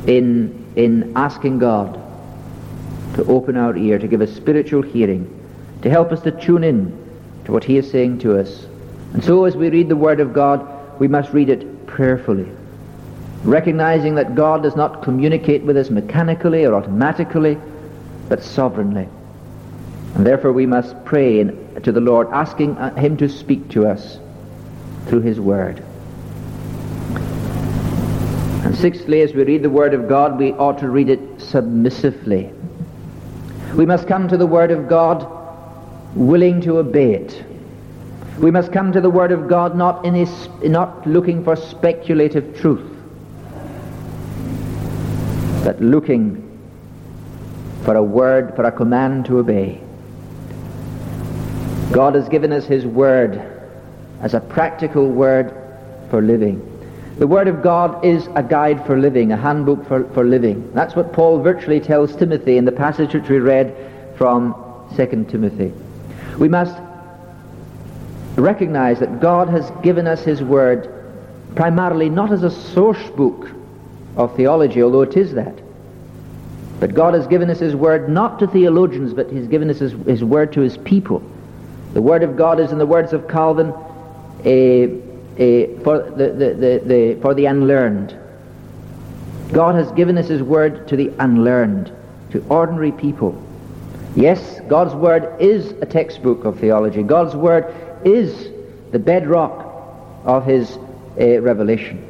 in, 0.07 0.73
in 0.75 1.13
asking 1.15 1.59
God 1.59 1.93
to 3.15 3.23
open 3.27 3.55
our 3.55 3.77
ear, 3.77 3.97
to 3.97 4.09
give 4.09 4.19
us 4.19 4.33
spiritual 4.33 4.81
hearing, 4.81 5.23
to 5.83 5.89
help 5.89 6.11
us 6.11 6.19
to 6.23 6.31
tune 6.31 6.65
in 6.65 6.91
to 7.45 7.53
what 7.53 7.63
he 7.63 7.77
is 7.77 7.89
saying 7.89 8.19
to 8.19 8.37
us 8.37 8.65
and 9.13 9.23
so 9.23 9.45
as 9.45 9.55
we 9.55 9.69
read 9.69 9.89
the 9.89 9.95
Word 9.95 10.19
of 10.19 10.33
God, 10.33 10.99
we 10.99 11.07
must 11.07 11.33
read 11.33 11.49
it 11.49 11.85
prayerfully, 11.85 12.49
recognizing 13.43 14.15
that 14.15 14.33
God 14.33 14.63
does 14.63 14.75
not 14.75 15.03
communicate 15.03 15.61
with 15.63 15.77
us 15.77 15.91
mechanically 15.91 16.65
or 16.65 16.73
automatically, 16.73 17.57
but 18.27 18.41
sovereignly. 18.41 19.07
And 20.15 20.25
therefore 20.25 20.51
we 20.51 20.65
must 20.65 21.05
pray 21.05 21.43
to 21.43 21.91
the 21.91 22.01
Lord, 22.01 22.27
asking 22.31 22.75
uh, 22.77 22.95
Him 22.95 23.15
to 23.17 23.29
speak 23.29 23.69
to 23.69 23.87
us 23.87 24.17
through 25.05 25.21
His 25.21 25.39
Word. 25.39 25.83
And 28.63 28.75
sixthly, 28.75 29.21
as 29.21 29.33
we 29.33 29.43
read 29.43 29.61
the 29.61 29.69
Word 29.69 29.93
of 29.93 30.07
God, 30.07 30.39
we 30.39 30.53
ought 30.53 30.79
to 30.79 30.89
read 30.89 31.09
it 31.09 31.19
submissively. 31.39 32.51
We 33.75 33.85
must 33.85 34.07
come 34.07 34.27
to 34.29 34.37
the 34.37 34.47
Word 34.47 34.71
of 34.71 34.87
God 34.87 35.27
willing 36.15 36.61
to 36.61 36.77
obey 36.77 37.13
it 37.13 37.43
we 38.43 38.51
must 38.51 38.73
come 38.73 38.91
to 38.91 38.99
the 38.99 39.09
Word 39.09 39.31
of 39.31 39.47
God 39.47 39.73
not, 39.73 40.03
in 40.03 40.17
a, 40.17 40.67
not 40.67 41.07
looking 41.07 41.45
for 41.45 41.55
speculative 41.55 42.59
truth, 42.59 42.91
but 45.63 45.81
looking 45.81 46.41
for 47.85 47.95
a 47.95 48.03
word, 48.03 48.53
for 48.53 48.65
a 48.65 48.71
command 48.71 49.25
to 49.27 49.37
obey. 49.37 49.81
God 51.93 52.15
has 52.15 52.27
given 52.27 52.51
us 52.51 52.65
His 52.65 52.85
Word 52.85 53.41
as 54.19 54.33
a 54.33 54.41
practical 54.41 55.07
word 55.07 55.55
for 56.09 56.21
living. 56.21 56.69
The 57.19 57.27
Word 57.27 57.47
of 57.47 57.61
God 57.61 58.03
is 58.03 58.27
a 58.35 58.43
guide 58.43 58.85
for 58.85 58.99
living, 58.99 59.31
a 59.31 59.37
handbook 59.37 59.87
for, 59.87 60.03
for 60.09 60.25
living. 60.25 60.69
That's 60.73 60.97
what 60.97 61.13
Paul 61.13 61.41
virtually 61.41 61.79
tells 61.79 62.13
Timothy 62.13 62.57
in 62.57 62.65
the 62.65 62.73
passage 62.73 63.13
which 63.13 63.29
we 63.29 63.39
read 63.39 63.73
from 64.17 64.53
2 64.97 65.27
Timothy. 65.29 65.71
We 66.37 66.49
must 66.49 66.75
recognize 68.41 68.99
that 68.99 69.19
God 69.19 69.49
has 69.49 69.69
given 69.83 70.07
us 70.07 70.23
his 70.23 70.41
word 70.41 70.89
primarily 71.55 72.09
not 72.09 72.31
as 72.31 72.43
a 72.43 72.51
source 72.51 73.09
book 73.11 73.49
of 74.15 74.35
theology, 74.35 74.81
although 74.81 75.01
it 75.01 75.15
is 75.15 75.33
that. 75.33 75.59
But 76.79 76.95
God 76.95 77.13
has 77.13 77.27
given 77.27 77.49
us 77.49 77.59
his 77.59 77.75
word 77.75 78.09
not 78.09 78.39
to 78.39 78.47
theologians, 78.47 79.13
but 79.13 79.31
he's 79.31 79.47
given 79.47 79.69
us 79.69 79.79
his, 79.79 79.93
his 80.05 80.23
word 80.23 80.51
to 80.53 80.61
his 80.61 80.77
people. 80.77 81.23
The 81.93 82.01
word 82.01 82.23
of 82.23 82.35
God 82.35 82.59
is, 82.59 82.71
in 82.71 82.77
the 82.77 82.85
words 82.85 83.13
of 83.13 83.27
Calvin, 83.27 83.73
a, 84.43 85.01
a, 85.37 85.77
for, 85.79 86.09
the, 86.09 86.29
the, 86.31 86.53
the, 86.53 86.81
the, 86.83 87.19
for 87.21 87.33
the 87.33 87.45
unlearned. 87.45 88.17
God 89.51 89.75
has 89.75 89.91
given 89.91 90.17
us 90.17 90.27
his 90.27 90.41
word 90.41 90.87
to 90.87 90.95
the 90.95 91.11
unlearned, 91.19 91.91
to 92.31 92.43
ordinary 92.49 92.91
people. 92.91 93.39
Yes, 94.15 94.59
God's 94.67 94.95
word 94.95 95.39
is 95.39 95.71
a 95.81 95.85
textbook 95.85 96.45
of 96.45 96.59
theology. 96.59 97.03
God's 97.03 97.35
word 97.35 97.73
is 98.05 98.49
the 98.91 98.99
bedrock 98.99 100.23
of 100.25 100.45
his 100.45 100.77
uh, 101.19 101.41
revelation. 101.41 102.09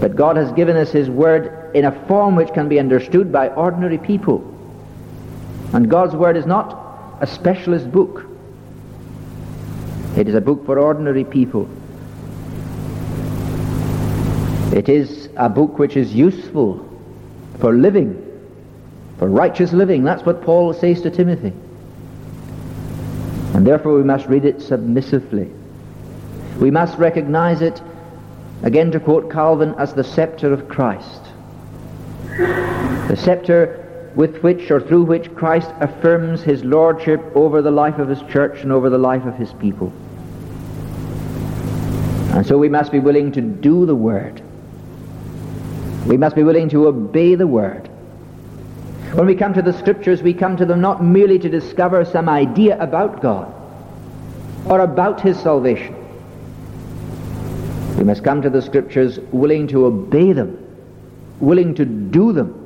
But 0.00 0.16
God 0.16 0.36
has 0.36 0.50
given 0.52 0.76
us 0.76 0.90
his 0.90 1.08
word 1.08 1.74
in 1.74 1.84
a 1.84 2.06
form 2.06 2.34
which 2.34 2.52
can 2.52 2.68
be 2.68 2.78
understood 2.78 3.30
by 3.30 3.48
ordinary 3.48 3.98
people. 3.98 4.48
And 5.72 5.88
God's 5.88 6.14
word 6.14 6.36
is 6.36 6.46
not 6.46 7.18
a 7.20 7.26
specialist 7.26 7.90
book. 7.90 8.26
It 10.16 10.28
is 10.28 10.34
a 10.34 10.40
book 10.40 10.66
for 10.66 10.78
ordinary 10.78 11.24
people. 11.24 11.68
It 14.74 14.88
is 14.88 15.28
a 15.36 15.48
book 15.48 15.78
which 15.78 15.96
is 15.96 16.14
useful 16.14 16.88
for 17.60 17.72
living, 17.74 18.16
for 19.18 19.28
righteous 19.28 19.72
living. 19.72 20.02
That's 20.02 20.24
what 20.24 20.42
Paul 20.42 20.72
says 20.72 21.00
to 21.02 21.10
Timothy. 21.10 21.52
And 23.62 23.68
therefore 23.68 23.94
we 23.94 24.02
must 24.02 24.26
read 24.26 24.44
it 24.44 24.60
submissively. 24.60 25.48
We 26.58 26.72
must 26.72 26.98
recognize 26.98 27.62
it, 27.62 27.80
again 28.64 28.90
to 28.90 28.98
quote 28.98 29.30
Calvin, 29.30 29.76
as 29.78 29.94
the 29.94 30.02
scepter 30.02 30.52
of 30.52 30.66
Christ. 30.66 31.22
The 33.06 33.16
scepter 33.16 34.10
with 34.16 34.42
which 34.42 34.68
or 34.72 34.80
through 34.80 35.04
which 35.04 35.32
Christ 35.36 35.70
affirms 35.78 36.42
his 36.42 36.64
lordship 36.64 37.20
over 37.36 37.62
the 37.62 37.70
life 37.70 38.00
of 38.00 38.08
his 38.08 38.20
church 38.22 38.62
and 38.62 38.72
over 38.72 38.90
the 38.90 38.98
life 38.98 39.26
of 39.26 39.36
his 39.36 39.52
people. 39.52 39.92
And 42.34 42.44
so 42.44 42.58
we 42.58 42.68
must 42.68 42.90
be 42.90 42.98
willing 42.98 43.30
to 43.30 43.40
do 43.40 43.86
the 43.86 43.94
word. 43.94 44.42
We 46.08 46.16
must 46.16 46.34
be 46.34 46.42
willing 46.42 46.68
to 46.70 46.88
obey 46.88 47.36
the 47.36 47.46
word. 47.46 47.88
When 49.14 49.26
we 49.26 49.34
come 49.34 49.52
to 49.52 49.62
the 49.62 49.74
scriptures, 49.74 50.22
we 50.22 50.32
come 50.32 50.56
to 50.56 50.64
them 50.64 50.80
not 50.80 51.04
merely 51.04 51.38
to 51.38 51.48
discover 51.50 52.02
some 52.04 52.30
idea 52.30 52.80
about 52.80 53.20
God 53.20 53.52
or 54.66 54.80
about 54.80 55.20
his 55.20 55.38
salvation. 55.38 55.94
We 57.98 58.04
must 58.04 58.24
come 58.24 58.40
to 58.40 58.48
the 58.48 58.62
scriptures 58.62 59.18
willing 59.30 59.68
to 59.68 59.84
obey 59.84 60.32
them, 60.32 60.58
willing 61.40 61.74
to 61.74 61.84
do 61.84 62.32
them. 62.32 62.58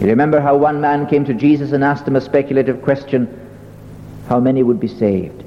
You 0.00 0.06
remember 0.06 0.40
how 0.40 0.56
one 0.56 0.80
man 0.80 1.06
came 1.06 1.26
to 1.26 1.34
Jesus 1.34 1.72
and 1.72 1.84
asked 1.84 2.08
him 2.08 2.16
a 2.16 2.20
speculative 2.20 2.80
question, 2.80 3.28
how 4.26 4.40
many 4.40 4.62
would 4.62 4.80
be 4.80 4.88
saved? 4.88 5.44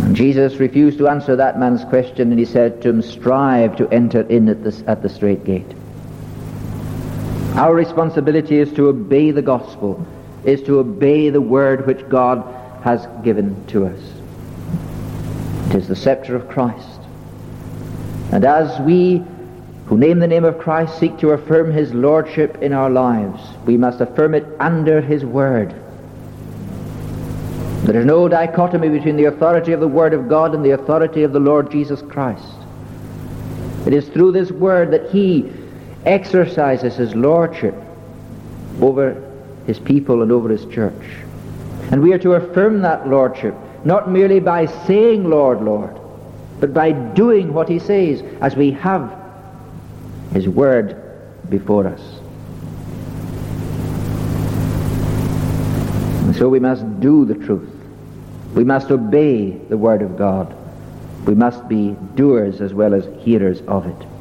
And 0.00 0.16
Jesus 0.16 0.56
refused 0.56 0.98
to 0.98 1.06
answer 1.06 1.36
that 1.36 1.60
man's 1.60 1.84
question 1.84 2.32
and 2.32 2.40
he 2.40 2.44
said 2.44 2.82
to 2.82 2.88
him, 2.88 3.02
strive 3.02 3.76
to 3.76 3.88
enter 3.90 4.22
in 4.22 4.48
at 4.48 4.64
the, 4.64 4.84
at 4.88 5.02
the 5.02 5.08
strait 5.08 5.44
gate. 5.44 5.72
Our 7.56 7.74
responsibility 7.74 8.58
is 8.58 8.70
to 8.74 8.88
obey 8.88 9.30
the 9.30 9.40
gospel, 9.40 10.06
is 10.44 10.62
to 10.64 10.78
obey 10.78 11.30
the 11.30 11.40
word 11.40 11.86
which 11.86 12.06
God 12.10 12.44
has 12.84 13.06
given 13.24 13.66
to 13.68 13.86
us. 13.86 13.98
It 15.70 15.76
is 15.76 15.88
the 15.88 15.96
scepter 15.96 16.36
of 16.36 16.50
Christ. 16.50 17.00
And 18.30 18.44
as 18.44 18.78
we 18.80 19.24
who 19.86 19.96
name 19.96 20.18
the 20.18 20.26
name 20.26 20.44
of 20.44 20.58
Christ 20.58 20.98
seek 20.98 21.16
to 21.20 21.30
affirm 21.30 21.72
his 21.72 21.94
lordship 21.94 22.60
in 22.60 22.74
our 22.74 22.90
lives, 22.90 23.40
we 23.64 23.78
must 23.78 24.02
affirm 24.02 24.34
it 24.34 24.44
under 24.60 25.00
his 25.00 25.24
word. 25.24 25.74
There 27.84 28.00
is 28.00 28.04
no 28.04 28.28
dichotomy 28.28 28.90
between 28.90 29.16
the 29.16 29.26
authority 29.26 29.72
of 29.72 29.80
the 29.80 29.88
word 29.88 30.12
of 30.12 30.28
God 30.28 30.54
and 30.54 30.62
the 30.62 30.72
authority 30.72 31.22
of 31.22 31.32
the 31.32 31.40
Lord 31.40 31.70
Jesus 31.70 32.02
Christ. 32.02 32.44
It 33.86 33.94
is 33.94 34.08
through 34.08 34.32
this 34.32 34.50
word 34.50 34.90
that 34.90 35.10
he 35.10 35.50
exercises 36.06 36.96
his 36.96 37.14
lordship 37.14 37.74
over 38.80 39.22
his 39.66 39.78
people 39.78 40.22
and 40.22 40.30
over 40.30 40.48
his 40.48 40.64
church. 40.66 41.02
And 41.90 42.00
we 42.00 42.12
are 42.12 42.18
to 42.18 42.34
affirm 42.34 42.82
that 42.82 43.08
lordship, 43.08 43.54
not 43.84 44.10
merely 44.10 44.40
by 44.40 44.66
saying, 44.66 45.28
Lord, 45.28 45.60
Lord, 45.60 45.98
but 46.60 46.72
by 46.72 46.92
doing 46.92 47.52
what 47.52 47.68
he 47.68 47.78
says 47.78 48.22
as 48.40 48.56
we 48.56 48.70
have 48.72 49.14
his 50.32 50.48
word 50.48 51.02
before 51.48 51.86
us. 51.86 52.00
And 56.26 56.34
so 56.34 56.48
we 56.48 56.58
must 56.58 57.00
do 57.00 57.24
the 57.24 57.34
truth. 57.34 57.70
We 58.54 58.64
must 58.64 58.90
obey 58.90 59.50
the 59.50 59.76
word 59.76 60.02
of 60.02 60.16
God. 60.16 60.56
We 61.26 61.34
must 61.34 61.68
be 61.68 61.96
doers 62.14 62.60
as 62.60 62.72
well 62.72 62.94
as 62.94 63.06
hearers 63.22 63.60
of 63.68 63.86
it. 63.86 64.15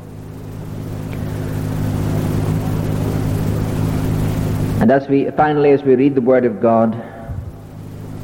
And 4.85 4.91
as 4.91 5.07
we 5.07 5.31
finally, 5.31 5.71
as 5.71 5.81
we 5.81 5.95
read 5.95 6.13
the 6.13 6.21
Word 6.21 6.45
of 6.45 6.61
God, 6.61 6.95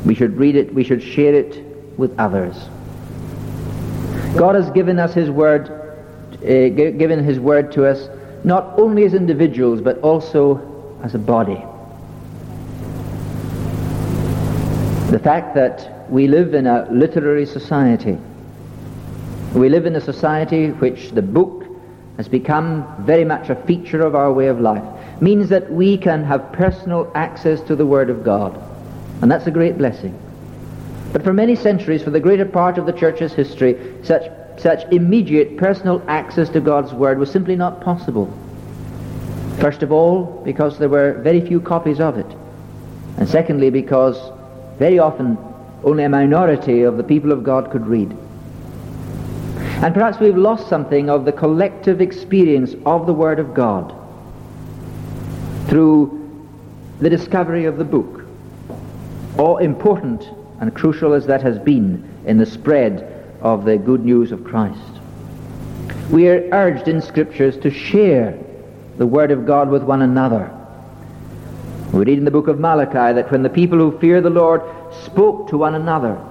we 0.05 0.13
should 0.13 0.37
read 0.37 0.55
it, 0.55 0.71
we 0.71 0.83
should 0.83 1.01
share 1.01 1.33
it 1.33 1.65
with 1.97 2.13
others. 2.19 2.55
God 4.37 4.53
has 4.53 4.69
given 4.69 4.99
us 4.99 5.11
His 5.11 5.31
Word, 5.31 5.71
uh, 5.71 6.69
given 6.69 7.23
His 7.23 7.39
Word 7.39 7.71
to 7.71 7.87
us, 7.87 8.09
not 8.43 8.79
only 8.79 9.05
as 9.05 9.15
individuals, 9.15 9.81
but 9.81 9.97
also 10.01 10.99
as 11.01 11.15
a 11.15 11.17
body. 11.17 11.55
The 15.09 15.19
fact 15.19 15.55
that 15.55 16.11
we 16.11 16.27
live 16.27 16.53
in 16.53 16.67
a 16.67 16.87
literary 16.91 17.47
society, 17.47 18.19
we 19.55 19.67
live 19.67 19.87
in 19.87 19.95
a 19.95 20.01
society 20.01 20.67
which 20.69 21.09
the 21.09 21.23
book 21.23 21.65
has 22.17 22.27
become 22.27 22.85
very 23.03 23.25
much 23.25 23.49
a 23.49 23.55
feature 23.55 24.05
of 24.05 24.13
our 24.13 24.31
way 24.31 24.45
of 24.45 24.59
life 24.59 25.00
means 25.21 25.49
that 25.49 25.71
we 25.71 25.97
can 25.97 26.23
have 26.23 26.51
personal 26.51 27.09
access 27.13 27.61
to 27.61 27.75
the 27.75 27.85
Word 27.85 28.09
of 28.09 28.23
God. 28.23 28.59
And 29.21 29.31
that's 29.31 29.45
a 29.45 29.51
great 29.51 29.77
blessing. 29.77 30.19
But 31.13 31.23
for 31.23 31.31
many 31.31 31.55
centuries, 31.55 32.01
for 32.01 32.09
the 32.09 32.19
greater 32.19 32.45
part 32.45 32.79
of 32.79 32.87
the 32.87 32.91
Church's 32.91 33.31
history, 33.31 33.77
such, 34.03 34.23
such 34.57 34.91
immediate 34.91 35.57
personal 35.57 36.03
access 36.07 36.49
to 36.49 36.59
God's 36.59 36.91
Word 36.91 37.19
was 37.19 37.29
simply 37.29 37.55
not 37.55 37.81
possible. 37.81 38.35
First 39.59 39.83
of 39.83 39.91
all, 39.91 40.41
because 40.43 40.79
there 40.79 40.89
were 40.89 41.21
very 41.21 41.41
few 41.41 41.61
copies 41.61 41.99
of 41.99 42.17
it. 42.17 42.25
And 43.17 43.29
secondly, 43.29 43.69
because 43.69 44.17
very 44.79 44.97
often 44.97 45.37
only 45.83 46.03
a 46.03 46.09
minority 46.09 46.81
of 46.81 46.97
the 46.97 47.03
people 47.03 47.31
of 47.31 47.43
God 47.43 47.69
could 47.69 47.85
read. 47.85 48.11
And 49.83 49.93
perhaps 49.93 50.19
we've 50.19 50.37
lost 50.37 50.67
something 50.67 51.09
of 51.11 51.25
the 51.25 51.31
collective 51.31 52.01
experience 52.01 52.75
of 52.85 53.05
the 53.05 53.13
Word 53.13 53.37
of 53.37 53.53
God 53.53 53.95
through 55.71 56.19
the 56.99 57.09
discovery 57.09 57.63
of 57.63 57.77
the 57.77 57.85
book, 57.85 58.25
or 59.37 59.61
important 59.61 60.21
and 60.59 60.75
crucial 60.75 61.13
as 61.13 61.25
that 61.27 61.41
has 61.41 61.57
been 61.57 62.03
in 62.25 62.37
the 62.37 62.45
spread 62.45 63.25
of 63.39 63.63
the 63.63 63.77
good 63.77 64.03
news 64.03 64.33
of 64.33 64.43
Christ. 64.43 64.99
We 66.11 66.27
are 66.27 66.45
urged 66.51 66.89
in 66.89 67.01
Scriptures 67.01 67.57
to 67.59 67.71
share 67.71 68.37
the 68.97 69.07
Word 69.07 69.31
of 69.31 69.45
God 69.45 69.69
with 69.69 69.81
one 69.81 70.01
another. 70.01 70.53
We 71.93 72.03
read 72.03 72.17
in 72.17 72.25
the 72.25 72.31
book 72.31 72.49
of 72.49 72.59
Malachi 72.59 73.13
that 73.13 73.31
when 73.31 73.41
the 73.41 73.49
people 73.49 73.77
who 73.77 73.97
fear 73.97 74.19
the 74.19 74.29
Lord 74.29 74.61
spoke 75.05 75.47
to 75.51 75.57
one 75.57 75.75
another, 75.75 76.21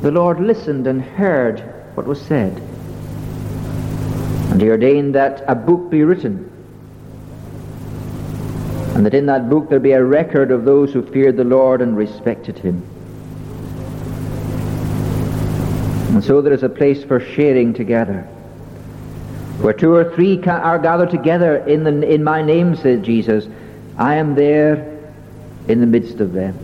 the 0.00 0.10
Lord 0.10 0.40
listened 0.40 0.86
and 0.86 1.02
heard 1.02 1.60
what 1.94 2.06
was 2.06 2.22
said. 2.22 2.56
And 4.50 4.62
he 4.62 4.70
ordained 4.70 5.14
that 5.14 5.44
a 5.46 5.54
book 5.54 5.90
be 5.90 6.04
written 6.04 6.50
and 8.96 9.04
that 9.04 9.12
in 9.12 9.26
that 9.26 9.50
book 9.50 9.68
there 9.68 9.78
be 9.78 9.92
a 9.92 10.02
record 10.02 10.50
of 10.50 10.64
those 10.64 10.90
who 10.90 11.02
feared 11.02 11.36
the 11.36 11.44
Lord 11.44 11.82
and 11.82 11.94
respected 11.94 12.56
him. 12.56 12.82
And 16.14 16.24
so 16.24 16.40
there 16.40 16.54
is 16.54 16.62
a 16.62 16.70
place 16.70 17.04
for 17.04 17.20
sharing 17.20 17.74
together. 17.74 18.22
Where 19.60 19.74
two 19.74 19.92
or 19.92 20.14
three 20.14 20.42
are 20.44 20.78
gathered 20.78 21.10
together 21.10 21.58
in, 21.58 21.84
the, 21.84 22.10
in 22.10 22.24
my 22.24 22.40
name, 22.40 22.74
said 22.74 23.02
Jesus, 23.02 23.46
I 23.98 24.14
am 24.14 24.34
there 24.34 25.12
in 25.68 25.80
the 25.80 25.86
midst 25.86 26.20
of 26.20 26.32
them. 26.32 26.58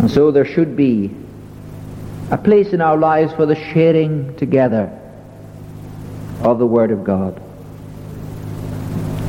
And 0.00 0.10
so 0.10 0.30
there 0.30 0.46
should 0.46 0.74
be 0.74 1.14
a 2.30 2.38
place 2.38 2.72
in 2.72 2.80
our 2.80 2.96
lives 2.96 3.34
for 3.34 3.44
the 3.44 3.56
sharing 3.56 4.34
together 4.36 4.98
of 6.40 6.58
the 6.58 6.66
Word 6.66 6.92
of 6.92 7.04
God. 7.04 7.42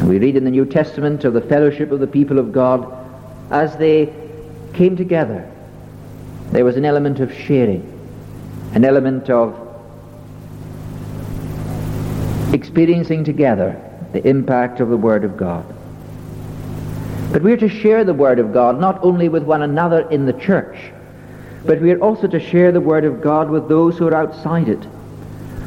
We 0.08 0.20
read 0.20 0.38
in 0.38 0.46
the 0.46 0.52
New 0.52 0.66
Testament 0.66 1.26
of 1.26 1.34
the 1.34 1.42
fellowship 1.42 1.92
of 1.92 2.00
the 2.00 2.08
people 2.08 2.40
of 2.40 2.54
God 2.54 2.94
as 3.52 3.76
they 3.76 4.14
came 4.74 4.96
together, 4.96 5.52
there 6.52 6.64
was 6.64 6.78
an 6.78 6.86
element 6.86 7.20
of 7.20 7.34
sharing, 7.34 7.84
an 8.72 8.86
element 8.86 9.30
of 9.30 9.54
experiencing 12.54 13.26
together 13.26 13.82
the 14.14 14.26
impact 14.26 14.80
of 14.80 14.88
the 14.88 14.96
Word 14.96 15.26
of 15.26 15.36
God. 15.36 15.66
But 17.34 17.42
we 17.42 17.52
are 17.52 17.58
to 17.58 17.68
share 17.68 18.06
the 18.06 18.14
Word 18.14 18.40
of 18.40 18.54
God 18.54 18.80
not 18.80 19.04
only 19.04 19.28
with 19.28 19.44
one 19.44 19.64
another 19.64 20.10
in 20.10 20.26
the 20.26 20.32
church, 20.32 20.78
but 21.66 21.82
we 21.82 21.92
are 21.92 22.00
also 22.00 22.28
to 22.28 22.40
share 22.40 22.72
the 22.72 22.80
Word 22.80 23.04
of 23.04 23.22
God 23.22 23.50
with 23.50 23.68
those 23.68 23.98
who 23.98 24.08
are 24.08 24.16
outside 24.16 24.70
it. 24.70 24.88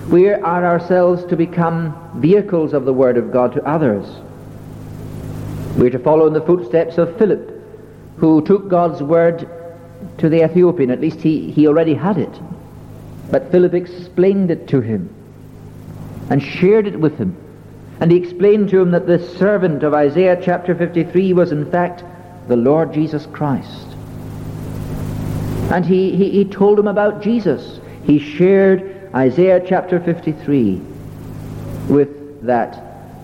We 0.09 0.31
are 0.31 0.65
ourselves 0.65 1.27
to 1.27 1.37
become 1.37 1.95
vehicles 2.17 2.73
of 2.73 2.87
the 2.87 2.95
Word 2.95 3.19
of 3.19 3.31
God 3.31 3.53
to 3.53 3.63
others. 3.69 4.07
We 5.77 5.87
are 5.87 5.91
to 5.91 5.99
follow 5.99 6.27
in 6.27 6.33
the 6.33 6.41
footsteps 6.41 6.99
of 6.99 7.17
Philip, 7.19 7.51
who 8.17 8.45
took 8.45 8.69
God's 8.69 9.03
Word 9.03 9.49
to 10.19 10.29
the 10.29 10.45
Ethiopian. 10.45 10.91
At 10.91 11.01
least 11.01 11.21
he, 11.21 11.51
he 11.51 11.67
already 11.67 11.95
had 11.95 12.19
it. 12.19 12.41
But 13.31 13.51
Philip 13.51 13.75
explained 13.75 14.51
it 14.51 14.69
to 14.69 14.81
him 14.81 15.15
and 16.29 16.43
shared 16.43 16.87
it 16.87 16.99
with 16.99 17.17
him. 17.19 17.37
And 18.01 18.11
he 18.11 18.19
explained 18.19 18.71
to 18.71 18.81
him 18.81 18.91
that 18.93 19.07
the 19.07 19.19
servant 19.37 19.83
of 19.83 19.95
Isaiah 19.95 20.41
chapter 20.43 20.75
53 20.75 21.33
was 21.35 21.53
in 21.53 21.71
fact 21.71 22.03
the 22.49 22.57
Lord 22.57 22.93
Jesus 22.93 23.27
Christ. 23.27 23.87
And 25.71 25.87
he, 25.87 26.17
he, 26.17 26.31
he 26.31 26.45
told 26.45 26.79
him 26.79 26.89
about 26.89 27.23
Jesus. 27.23 27.79
He 28.05 28.19
shared 28.19 29.11
Isaiah 29.15 29.63
chapter 29.65 30.01
53 30.01 30.81
with 31.89 32.43
that 32.43 32.75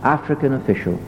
African 0.03 0.53
official. 0.53 1.01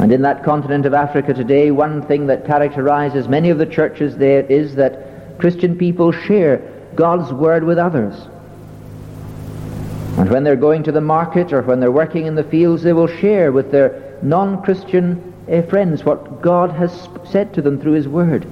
And 0.00 0.12
in 0.12 0.22
that 0.22 0.44
continent 0.44 0.86
of 0.86 0.94
Africa 0.94 1.34
today, 1.34 1.70
one 1.70 2.00
thing 2.06 2.26
that 2.28 2.46
characterizes 2.46 3.28
many 3.28 3.50
of 3.50 3.58
the 3.58 3.66
churches 3.66 4.16
there 4.16 4.40
is 4.40 4.74
that 4.76 5.38
Christian 5.38 5.76
people 5.76 6.10
share 6.10 6.62
God's 6.94 7.30
word 7.34 7.64
with 7.64 7.76
others. 7.76 8.14
And 10.16 10.30
when 10.30 10.42
they're 10.42 10.56
going 10.56 10.84
to 10.84 10.92
the 10.92 11.02
market 11.02 11.52
or 11.52 11.60
when 11.60 11.80
they're 11.80 11.92
working 11.92 12.24
in 12.24 12.34
the 12.34 12.44
fields, 12.44 12.82
they 12.82 12.94
will 12.94 13.08
share 13.08 13.52
with 13.52 13.70
their 13.70 14.18
non-Christian 14.22 15.34
uh, 15.50 15.62
friends 15.62 16.02
what 16.02 16.40
God 16.40 16.70
has 16.70 17.08
said 17.30 17.52
to 17.54 17.62
them 17.62 17.78
through 17.78 17.92
his 17.92 18.08
word. 18.08 18.46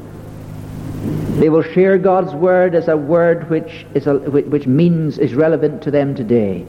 They 1.38 1.48
will 1.48 1.62
share 1.62 1.96
God's 1.96 2.34
word 2.34 2.74
as 2.74 2.88
a 2.88 2.96
word 2.96 3.48
which, 3.48 3.87
is 3.94 4.06
a, 4.06 4.14
which 4.18 4.66
means 4.66 5.18
is 5.18 5.34
relevant 5.34 5.82
to 5.84 5.90
them 5.90 6.14
today. 6.14 6.66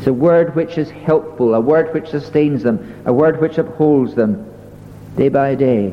It's 0.00 0.06
a 0.06 0.14
word 0.14 0.54
which 0.54 0.78
is 0.78 0.88
helpful, 0.88 1.54
a 1.54 1.60
word 1.60 1.92
which 1.92 2.08
sustains 2.08 2.62
them, 2.62 3.02
a 3.04 3.12
word 3.12 3.38
which 3.38 3.58
upholds 3.58 4.14
them 4.14 4.50
day 5.14 5.28
by 5.28 5.54
day 5.54 5.92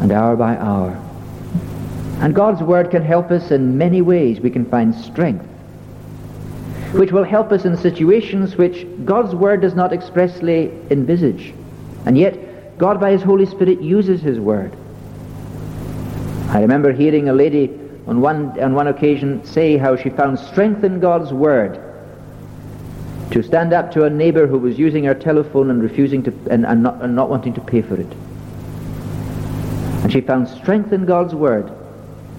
and 0.00 0.10
hour 0.10 0.34
by 0.34 0.56
hour. 0.56 1.00
And 2.18 2.34
God's 2.34 2.64
word 2.64 2.90
can 2.90 3.04
help 3.04 3.30
us 3.30 3.52
in 3.52 3.78
many 3.78 4.02
ways. 4.02 4.40
We 4.40 4.50
can 4.50 4.64
find 4.64 4.92
strength, 4.92 5.46
which 6.90 7.12
will 7.12 7.22
help 7.22 7.52
us 7.52 7.64
in 7.64 7.76
situations 7.76 8.56
which 8.56 8.84
God's 9.04 9.36
word 9.36 9.60
does 9.60 9.76
not 9.76 9.92
expressly 9.92 10.72
envisage. 10.90 11.54
And 12.06 12.18
yet, 12.18 12.76
God 12.76 12.98
by 12.98 13.12
his 13.12 13.22
Holy 13.22 13.46
Spirit 13.46 13.80
uses 13.80 14.20
his 14.20 14.40
word. 14.40 14.74
I 16.48 16.60
remember 16.62 16.90
hearing 16.90 17.28
a 17.28 17.34
lady 17.34 17.70
on 18.08 18.20
one, 18.20 18.58
on 18.60 18.74
one 18.74 18.88
occasion 18.88 19.44
say 19.44 19.76
how 19.76 19.94
she 19.94 20.10
found 20.10 20.40
strength 20.40 20.82
in 20.82 20.98
God's 20.98 21.32
word 21.32 21.86
to 23.30 23.42
stand 23.42 23.72
up 23.72 23.92
to 23.92 24.04
a 24.04 24.10
neighbor 24.10 24.46
who 24.46 24.58
was 24.58 24.78
using 24.78 25.04
her 25.04 25.14
telephone 25.14 25.70
and 25.70 25.82
refusing 25.82 26.22
to 26.24 26.32
and, 26.50 26.66
and, 26.66 26.82
not, 26.82 27.00
and 27.00 27.14
not 27.14 27.30
wanting 27.30 27.54
to 27.54 27.60
pay 27.60 27.80
for 27.80 27.94
it. 27.94 28.12
And 30.02 30.12
she 30.12 30.20
found 30.20 30.48
strength 30.48 30.92
in 30.92 31.06
God's 31.06 31.34
word 31.34 31.70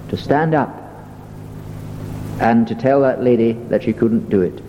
to 0.10 0.18
stand 0.18 0.54
up 0.54 0.70
and 2.42 2.68
to 2.68 2.76
tell 2.76 3.02
that 3.02 3.24
lady 3.24 3.54
that 3.70 3.84
she 3.84 3.94
couldn't 3.94 4.30
do 4.30 4.42
it. 4.42 4.62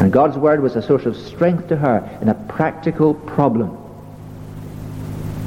And 0.00 0.12
God's 0.12 0.38
word 0.38 0.62
was 0.62 0.76
a 0.76 0.82
source 0.82 1.04
of 1.04 1.16
strength 1.16 1.68
to 1.68 1.76
her 1.76 2.18
in 2.22 2.28
a 2.28 2.34
practical 2.34 3.12
problem. 3.12 3.76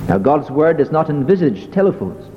Now 0.08 0.18
God's 0.18 0.52
word 0.52 0.78
does 0.78 0.92
not 0.92 1.10
envisage 1.10 1.72
telephones. 1.72 2.28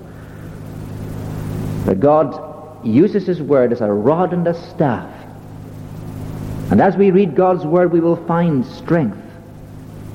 But 1.85 2.01
God 2.01 2.87
uses 2.87 3.27
his 3.27 3.43
word 3.43 3.73
as 3.73 3.83
a 3.83 3.93
rod 3.93 4.33
and 4.33 4.47
a 4.47 4.55
staff 4.55 5.14
and 6.71 6.81
as 6.81 6.97
we 6.97 7.11
read 7.11 7.35
God's 7.35 7.65
Word, 7.65 7.93
we 7.93 8.01
will 8.01 8.17
find 8.27 8.65
strength 8.65 9.19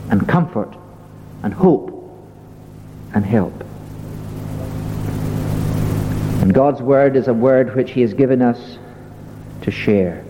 and 0.09 0.27
comfort 0.27 0.75
and 1.43 1.53
hope 1.53 1.95
and 3.13 3.25
help. 3.25 3.53
And 6.41 6.53
God's 6.53 6.81
Word 6.81 7.15
is 7.15 7.27
a 7.27 7.33
word 7.33 7.75
which 7.75 7.91
He 7.91 8.01
has 8.01 8.13
given 8.13 8.41
us 8.41 8.77
to 9.61 9.71
share. 9.71 10.23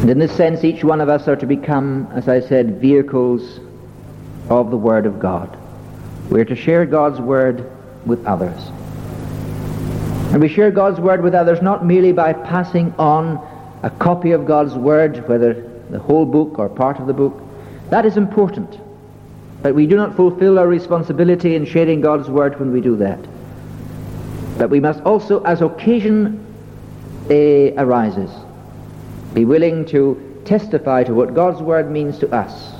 And 0.00 0.10
in 0.10 0.18
this 0.18 0.32
sense, 0.32 0.64
each 0.64 0.84
one 0.84 1.00
of 1.00 1.08
us 1.08 1.28
are 1.28 1.36
to 1.36 1.46
become, 1.46 2.08
as 2.12 2.28
I 2.28 2.40
said, 2.40 2.80
vehicles 2.80 3.60
of 4.48 4.70
the 4.70 4.76
Word 4.76 5.06
of 5.06 5.18
God. 5.18 5.56
We 6.30 6.40
are 6.40 6.44
to 6.44 6.56
share 6.56 6.86
God's 6.86 7.20
Word 7.20 7.70
with 8.04 8.24
others. 8.26 8.60
And 10.36 10.42
we 10.42 10.50
share 10.50 10.70
God's 10.70 11.00
Word 11.00 11.22
with 11.22 11.34
others 11.34 11.62
not 11.62 11.86
merely 11.86 12.12
by 12.12 12.34
passing 12.34 12.92
on 12.98 13.40
a 13.82 13.88
copy 13.88 14.32
of 14.32 14.44
God's 14.44 14.74
Word, 14.74 15.26
whether 15.26 15.54
the 15.88 15.98
whole 15.98 16.26
book 16.26 16.58
or 16.58 16.68
part 16.68 17.00
of 17.00 17.06
the 17.06 17.14
book. 17.14 17.42
That 17.88 18.04
is 18.04 18.18
important. 18.18 18.78
But 19.62 19.74
we 19.74 19.86
do 19.86 19.96
not 19.96 20.14
fulfill 20.14 20.58
our 20.58 20.68
responsibility 20.68 21.54
in 21.54 21.64
sharing 21.64 22.02
God's 22.02 22.28
Word 22.28 22.60
when 22.60 22.70
we 22.70 22.82
do 22.82 22.96
that. 22.96 23.18
But 24.58 24.68
we 24.68 24.78
must 24.78 25.00
also, 25.04 25.42
as 25.44 25.62
occasion 25.62 26.44
uh, 27.30 27.82
arises, 27.82 28.30
be 29.32 29.46
willing 29.46 29.86
to 29.86 30.42
testify 30.44 31.02
to 31.04 31.14
what 31.14 31.32
God's 31.32 31.62
Word 31.62 31.90
means 31.90 32.18
to 32.18 32.30
us. 32.30 32.74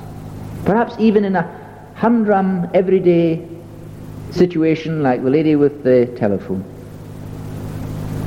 Perhaps 0.67 0.95
even 0.99 1.25
in 1.25 1.37
a 1.37 1.91
humdrum, 1.95 2.69
everyday 2.75 3.49
situation 4.31 5.03
like 5.03 5.25
the 5.25 5.31
lady 5.31 5.57
with 5.57 5.85
the 5.85 6.05
telephone. 6.19 6.76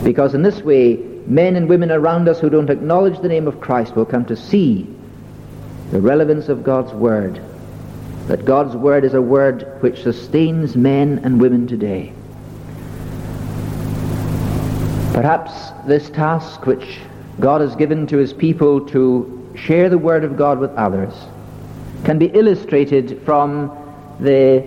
Because 0.03 0.33
in 0.33 0.41
this 0.41 0.61
way, 0.61 0.97
men 1.27 1.55
and 1.55 1.69
women 1.69 1.91
around 1.91 2.27
us 2.27 2.39
who 2.39 2.49
don't 2.49 2.69
acknowledge 2.69 3.19
the 3.19 3.27
name 3.27 3.47
of 3.47 3.61
Christ 3.61 3.95
will 3.95 4.05
come 4.05 4.25
to 4.25 4.35
see 4.35 4.87
the 5.91 6.01
relevance 6.01 6.49
of 6.49 6.63
God's 6.63 6.93
Word. 6.93 7.41
That 8.27 8.45
God's 8.45 8.75
Word 8.75 9.03
is 9.03 9.13
a 9.13 9.21
word 9.21 9.81
which 9.81 10.03
sustains 10.03 10.75
men 10.75 11.19
and 11.23 11.41
women 11.41 11.67
today. 11.67 12.13
Perhaps 15.13 15.51
this 15.85 16.09
task 16.09 16.65
which 16.65 16.99
God 17.39 17.61
has 17.61 17.75
given 17.75 18.07
to 18.07 18.17
his 18.17 18.33
people 18.33 18.85
to 18.87 19.53
share 19.55 19.89
the 19.89 19.97
Word 19.97 20.23
of 20.23 20.37
God 20.37 20.59
with 20.59 20.71
others 20.71 21.13
can 22.03 22.17
be 22.17 22.27
illustrated 22.27 23.21
from 23.25 23.69
the 24.19 24.65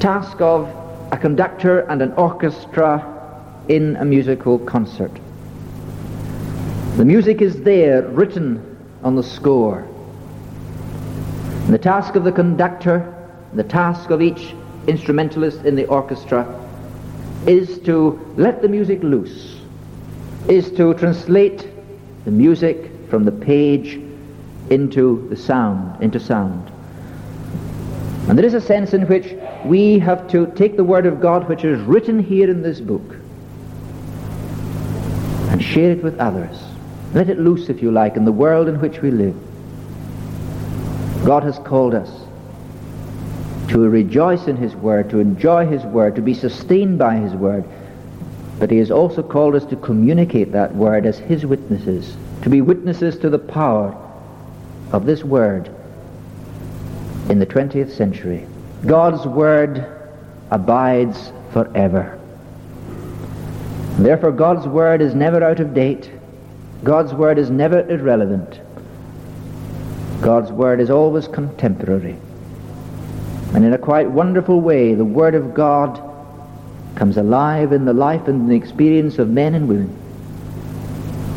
task 0.00 0.40
of 0.40 0.68
a 1.12 1.16
conductor 1.16 1.80
and 1.80 2.02
an 2.02 2.12
orchestra 2.14 3.15
in 3.68 3.96
a 3.96 4.04
musical 4.04 4.58
concert. 4.58 5.10
The 6.96 7.04
music 7.04 7.42
is 7.42 7.60
there, 7.62 8.02
written 8.02 8.78
on 9.02 9.16
the 9.16 9.22
score. 9.22 9.80
And 11.64 11.74
the 11.74 11.78
task 11.78 12.14
of 12.14 12.24
the 12.24 12.32
conductor, 12.32 13.12
the 13.52 13.64
task 13.64 14.10
of 14.10 14.22
each 14.22 14.54
instrumentalist 14.86 15.64
in 15.64 15.74
the 15.74 15.84
orchestra 15.86 16.46
is 17.46 17.78
to 17.80 18.18
let 18.36 18.62
the 18.62 18.68
music 18.68 19.02
loose, 19.02 19.60
is 20.48 20.70
to 20.72 20.94
translate 20.94 21.68
the 22.24 22.30
music 22.30 22.90
from 23.10 23.24
the 23.24 23.32
page 23.32 24.00
into 24.70 25.28
the 25.28 25.36
sound, 25.36 26.02
into 26.02 26.18
sound. 26.18 26.72
And 28.28 28.38
there 28.38 28.46
is 28.46 28.54
a 28.54 28.60
sense 28.60 28.94
in 28.94 29.02
which 29.02 29.34
we 29.64 29.98
have 29.98 30.28
to 30.30 30.46
take 30.56 30.76
the 30.76 30.84
Word 30.84 31.06
of 31.06 31.20
God 31.20 31.48
which 31.48 31.64
is 31.64 31.80
written 31.82 32.18
here 32.18 32.50
in 32.50 32.62
this 32.62 32.80
book 32.80 33.16
share 35.66 35.92
it 35.92 36.02
with 36.02 36.18
others. 36.18 36.56
Let 37.12 37.28
it 37.28 37.38
loose, 37.38 37.68
if 37.68 37.82
you 37.82 37.90
like, 37.90 38.16
in 38.16 38.24
the 38.24 38.32
world 38.32 38.68
in 38.68 38.80
which 38.80 39.00
we 39.00 39.10
live. 39.10 39.34
God 41.24 41.42
has 41.42 41.58
called 41.58 41.94
us 41.94 42.10
to 43.68 43.88
rejoice 43.88 44.46
in 44.46 44.56
his 44.56 44.74
word, 44.76 45.10
to 45.10 45.18
enjoy 45.18 45.66
his 45.66 45.82
word, 45.82 46.14
to 46.16 46.22
be 46.22 46.34
sustained 46.34 46.98
by 46.98 47.16
his 47.16 47.32
word. 47.32 47.64
But 48.58 48.70
he 48.70 48.78
has 48.78 48.90
also 48.90 49.22
called 49.22 49.54
us 49.54 49.64
to 49.66 49.76
communicate 49.76 50.52
that 50.52 50.74
word 50.74 51.04
as 51.04 51.18
his 51.18 51.44
witnesses, 51.44 52.16
to 52.42 52.48
be 52.48 52.60
witnesses 52.60 53.18
to 53.18 53.28
the 53.28 53.38
power 53.38 53.94
of 54.92 55.04
this 55.04 55.24
word 55.24 55.68
in 57.28 57.38
the 57.38 57.46
20th 57.46 57.90
century. 57.90 58.46
God's 58.86 59.26
word 59.26 59.84
abides 60.50 61.32
forever. 61.52 62.18
Therefore, 63.98 64.32
God's 64.32 64.66
word 64.66 65.00
is 65.00 65.14
never 65.14 65.42
out 65.42 65.60
of 65.60 65.74
date. 65.74 66.10
God's 66.84 67.14
word 67.14 67.38
is 67.38 67.50
never 67.50 67.88
irrelevant. 67.88 68.60
God's 70.20 70.50
Word 70.50 70.80
is 70.80 70.90
always 70.90 71.28
contemporary. 71.28 72.16
And 73.54 73.64
in 73.64 73.72
a 73.72 73.78
quite 73.78 74.10
wonderful 74.10 74.60
way, 74.60 74.94
the 74.94 75.04
Word 75.04 75.34
of 75.34 75.54
God 75.54 76.02
comes 76.94 77.16
alive 77.16 77.72
in 77.72 77.84
the 77.84 77.92
life 77.92 78.26
and 78.26 78.50
the 78.50 78.54
experience 78.54 79.18
of 79.18 79.28
men 79.28 79.54
and 79.54 79.68
women. 79.68 79.94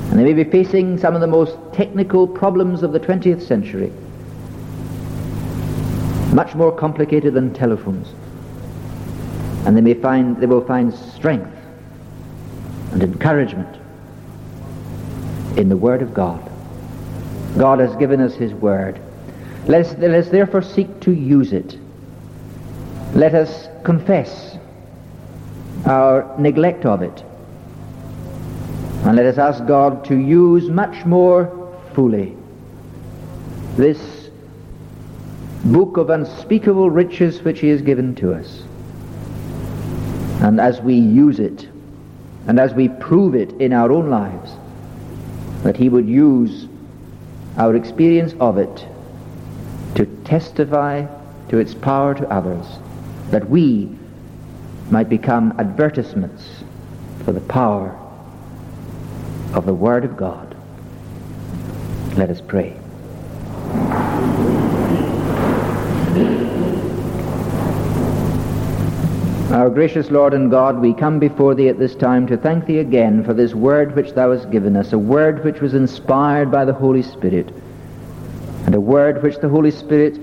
And 0.09 0.17
they 0.17 0.23
may 0.23 0.43
be 0.43 0.49
facing 0.49 0.97
some 0.97 1.13
of 1.13 1.21
the 1.21 1.27
most 1.27 1.57
technical 1.73 2.27
problems 2.27 2.81
of 2.81 2.93
the 2.93 2.99
20th 2.99 3.41
century, 3.41 3.91
much 6.33 6.55
more 6.55 6.71
complicated 6.71 7.33
than 7.33 7.53
telephones. 7.53 8.07
And 9.67 9.75
they 9.75 9.81
may 9.81 9.93
find, 9.93 10.37
they 10.37 10.45
will 10.45 10.65
find 10.65 10.93
strength 10.93 11.53
and 12.91 13.03
encouragement 13.03 13.77
in 15.57 15.69
the 15.69 15.77
Word 15.77 16.01
of 16.01 16.13
God. 16.13 16.43
God 17.57 17.79
has 17.79 17.95
given 17.97 18.21
us 18.21 18.35
His 18.35 18.53
Word. 18.53 19.01
Let 19.65 19.85
us, 19.85 19.97
let 19.97 20.11
us 20.11 20.29
therefore 20.29 20.61
seek 20.61 20.99
to 21.01 21.11
use 21.11 21.53
it. 21.53 21.77
Let 23.13 23.35
us 23.35 23.67
confess 23.83 24.57
our 25.85 26.35
neglect 26.39 26.85
of 26.85 27.01
it. 27.01 27.23
And 29.05 29.15
let 29.15 29.25
us 29.25 29.37
ask 29.37 29.65
God 29.65 30.05
to 30.05 30.15
use 30.15 30.69
much 30.69 31.05
more 31.05 31.75
fully 31.93 32.35
this 33.75 34.29
book 35.65 35.97
of 35.97 36.09
unspeakable 36.09 36.89
riches 36.89 37.41
which 37.41 37.59
He 37.59 37.69
has 37.69 37.81
given 37.81 38.15
to 38.15 38.33
us. 38.33 38.63
And 40.41 40.59
as 40.59 40.81
we 40.81 40.95
use 40.95 41.39
it, 41.39 41.67
and 42.49 42.59
as 42.59 42.73
we 42.73 42.87
prove 42.87 43.35
it 43.35 43.51
in 43.61 43.71
our 43.73 43.91
own 43.91 44.09
lives, 44.09 44.51
that 45.61 45.77
He 45.77 45.87
would 45.87 46.07
use 46.07 46.67
our 47.57 47.75
experience 47.75 48.33
of 48.39 48.57
it 48.57 48.87
to 49.93 50.07
testify 50.25 51.05
to 51.49 51.59
its 51.59 51.75
power 51.75 52.15
to 52.15 52.27
others, 52.27 52.65
that 53.29 53.47
we 53.47 53.95
might 54.89 55.09
become 55.09 55.53
advertisements 55.59 56.63
for 57.23 57.33
the 57.33 57.41
power 57.41 57.95
of 59.53 59.67
the 59.67 59.73
Word 59.75 60.03
of 60.03 60.17
God. 60.17 60.57
Let 62.17 62.31
us 62.31 62.41
pray. 62.41 62.75
Our 69.51 69.68
gracious 69.79 70.11
Lord 70.11 70.33
and 70.33 70.51
God, 70.51 70.81
we 70.81 70.93
come 70.93 71.19
before 71.19 71.55
Thee 71.55 71.69
at 71.69 71.79
this 71.79 71.95
time 71.95 72.27
to 72.27 72.35
thank 72.35 72.65
Thee 72.65 72.79
again 72.79 73.23
for 73.23 73.33
this 73.33 73.55
word 73.55 73.95
which 73.95 74.11
Thou 74.11 74.33
hast 74.33 74.51
given 74.51 74.75
us, 74.75 74.91
a 74.91 74.99
word 74.99 75.41
which 75.45 75.61
was 75.61 75.73
inspired 75.73 76.51
by 76.51 76.65
the 76.65 76.73
Holy 76.73 77.01
Spirit, 77.01 77.47
and 78.65 78.75
a 78.75 78.81
word 78.81 79.23
which 79.23 79.37
the 79.37 79.47
Holy 79.47 79.71
Spirit 79.71 80.19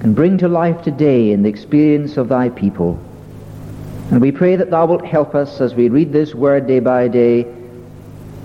can 0.00 0.14
bring 0.14 0.38
to 0.38 0.48
life 0.48 0.80
today 0.80 1.32
in 1.32 1.42
the 1.42 1.50
experience 1.50 2.16
of 2.16 2.30
Thy 2.30 2.48
people. 2.48 2.98
And 4.10 4.22
we 4.22 4.32
pray 4.32 4.56
that 4.56 4.70
Thou 4.70 4.86
wilt 4.86 5.04
help 5.04 5.34
us 5.34 5.60
as 5.60 5.74
we 5.74 5.90
read 5.90 6.10
this 6.10 6.34
word 6.34 6.66
day 6.66 6.80
by 6.80 7.08
day 7.08 7.42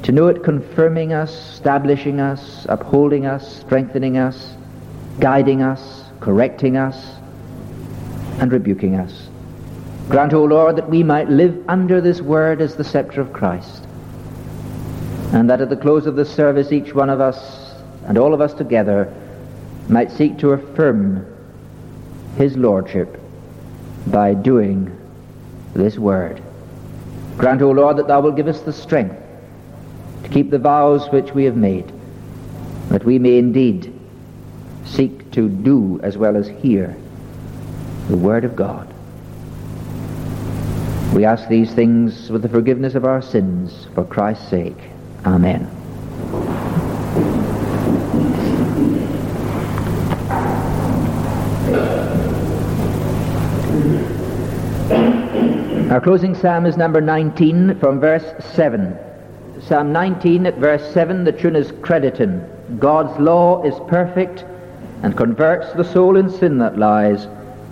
to 0.03 0.11
know 0.11 0.27
it 0.27 0.43
confirming 0.43 1.13
us, 1.13 1.53
establishing 1.53 2.19
us, 2.19 2.65
upholding 2.67 3.25
us, 3.25 3.61
strengthening 3.61 4.17
us, 4.17 4.57
guiding 5.21 5.61
us, 5.61 6.03
correcting 6.19 6.75
us, 6.75 7.13
and 8.41 8.51
rebuking 8.51 8.95
us. 8.95 9.26
Grant, 10.09 10.33
O 10.33 10.45
Lord, 10.45 10.77
that 10.77 10.89
we 10.89 11.03
might 11.03 11.29
live 11.29 11.65
under 11.67 11.99
this 11.99 12.21
word 12.21 12.61
as 12.61 12.75
the 12.75 12.83
scepter 12.83 13.19
of 13.19 13.33
Christ. 13.33 13.85
And 15.33 15.49
that 15.49 15.59
at 15.59 15.69
the 15.69 15.75
close 15.75 16.07
of 16.07 16.15
this 16.15 16.33
service, 16.33 16.71
each 16.71 16.93
one 16.93 17.09
of 17.09 17.19
us 17.19 17.73
and 18.05 18.17
all 18.17 18.33
of 18.33 18.39
us 18.39 18.53
together 18.53 19.13
might 19.89 20.11
seek 20.11 20.37
to 20.39 20.51
affirm 20.51 21.25
his 22.37 22.55
lordship 22.55 23.19
by 24.07 24.33
doing 24.33 24.97
this 25.73 25.97
word. 25.97 26.41
Grant, 27.37 27.61
O 27.61 27.71
Lord, 27.71 27.97
that 27.97 28.07
thou 28.07 28.21
wilt 28.21 28.37
give 28.37 28.47
us 28.47 28.61
the 28.61 28.71
strength 28.71 29.15
to 30.23 30.29
keep 30.29 30.49
the 30.49 30.57
vows 30.57 31.09
which 31.09 31.33
we 31.33 31.43
have 31.43 31.57
made, 31.57 31.91
that 32.89 33.03
we 33.03 33.19
may 33.19 33.37
indeed 33.37 33.93
seek 34.85 35.29
to 35.31 35.49
do 35.49 35.99
as 36.01 36.17
well 36.17 36.37
as 36.37 36.47
hear 36.47 36.95
the 38.07 38.17
word 38.17 38.45
of 38.45 38.55
God. 38.55 38.93
We 41.13 41.25
ask 41.25 41.47
these 41.47 41.73
things 41.73 42.29
with 42.29 42.43
the 42.43 42.49
forgiveness 42.49 42.93
of 42.93 43.05
our 43.05 43.21
sins 43.21 43.87
for 43.95 44.03
Christ's 44.03 44.49
sake. 44.49 44.77
Amen. 45.25 45.65
Our 55.89 56.01
closing 56.01 56.35
psalm 56.35 56.65
is 56.65 56.77
number 56.77 57.01
19 57.01 57.79
from 57.79 57.99
verse 57.99 58.25
7. 58.53 58.95
Psalm 59.61 59.91
19 59.91 60.45
at 60.45 60.57
verse 60.57 60.93
7, 60.93 61.23
the 61.23 61.31
tune 61.31 61.55
is 61.55 61.71
Crediton. 61.71 62.47
God's 62.79 63.17
law 63.19 63.63
is 63.63 63.73
perfect 63.87 64.45
and 65.01 65.17
converts 65.17 65.73
the 65.73 65.83
soul 65.83 66.17
in 66.17 66.29
sin 66.29 66.57
that 66.59 66.77
lies. 66.77 67.27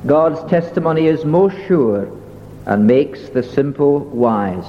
God's 0.06 0.44
testimony 0.50 1.08
is 1.08 1.26
most 1.26 1.56
sure 1.68 2.10
and 2.66 2.88
makes 2.88 3.30
the 3.30 3.44
simple 3.44 4.00
wise. 4.00 4.66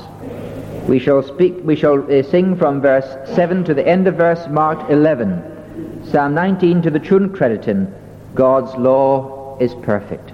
We 0.89 0.99
shall 0.99 1.23
speak, 1.23 1.57
we 1.65 1.77
shall 1.77 2.11
uh, 2.11 2.23
sing 2.23 2.57
from 2.57 2.81
verse 2.81 3.07
7 3.35 3.65
to 3.65 3.75
the 3.75 3.87
end 3.87 4.07
of 4.07 4.17
verse 4.17 4.47
marked 4.49 4.91
11. 4.91 6.05
Psalm 6.11 6.35
19 6.35 6.83
to 6.83 6.91
the 6.91 7.01
tune 7.01 7.31
Crediton, 7.31 7.93
God's 8.35 8.75
law 8.77 9.59
is 9.59 9.75
perfect. 9.83 10.33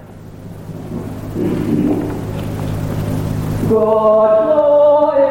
God's 3.69 4.49
law 4.49 5.22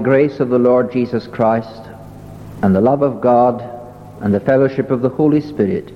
the 0.00 0.04
grace 0.04 0.40
of 0.40 0.48
the 0.48 0.58
Lord 0.58 0.90
Jesus 0.90 1.26
Christ 1.26 1.82
and 2.62 2.74
the 2.74 2.80
love 2.80 3.02
of 3.02 3.20
God 3.20 3.60
and 4.22 4.32
the 4.32 4.40
fellowship 4.40 4.90
of 4.90 5.02
the 5.02 5.10
Holy 5.10 5.42
Spirit 5.42 5.92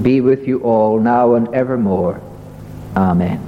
be 0.00 0.20
with 0.20 0.46
you 0.46 0.60
all 0.60 1.00
now 1.00 1.34
and 1.34 1.52
evermore. 1.52 2.20
Amen. 2.96 3.45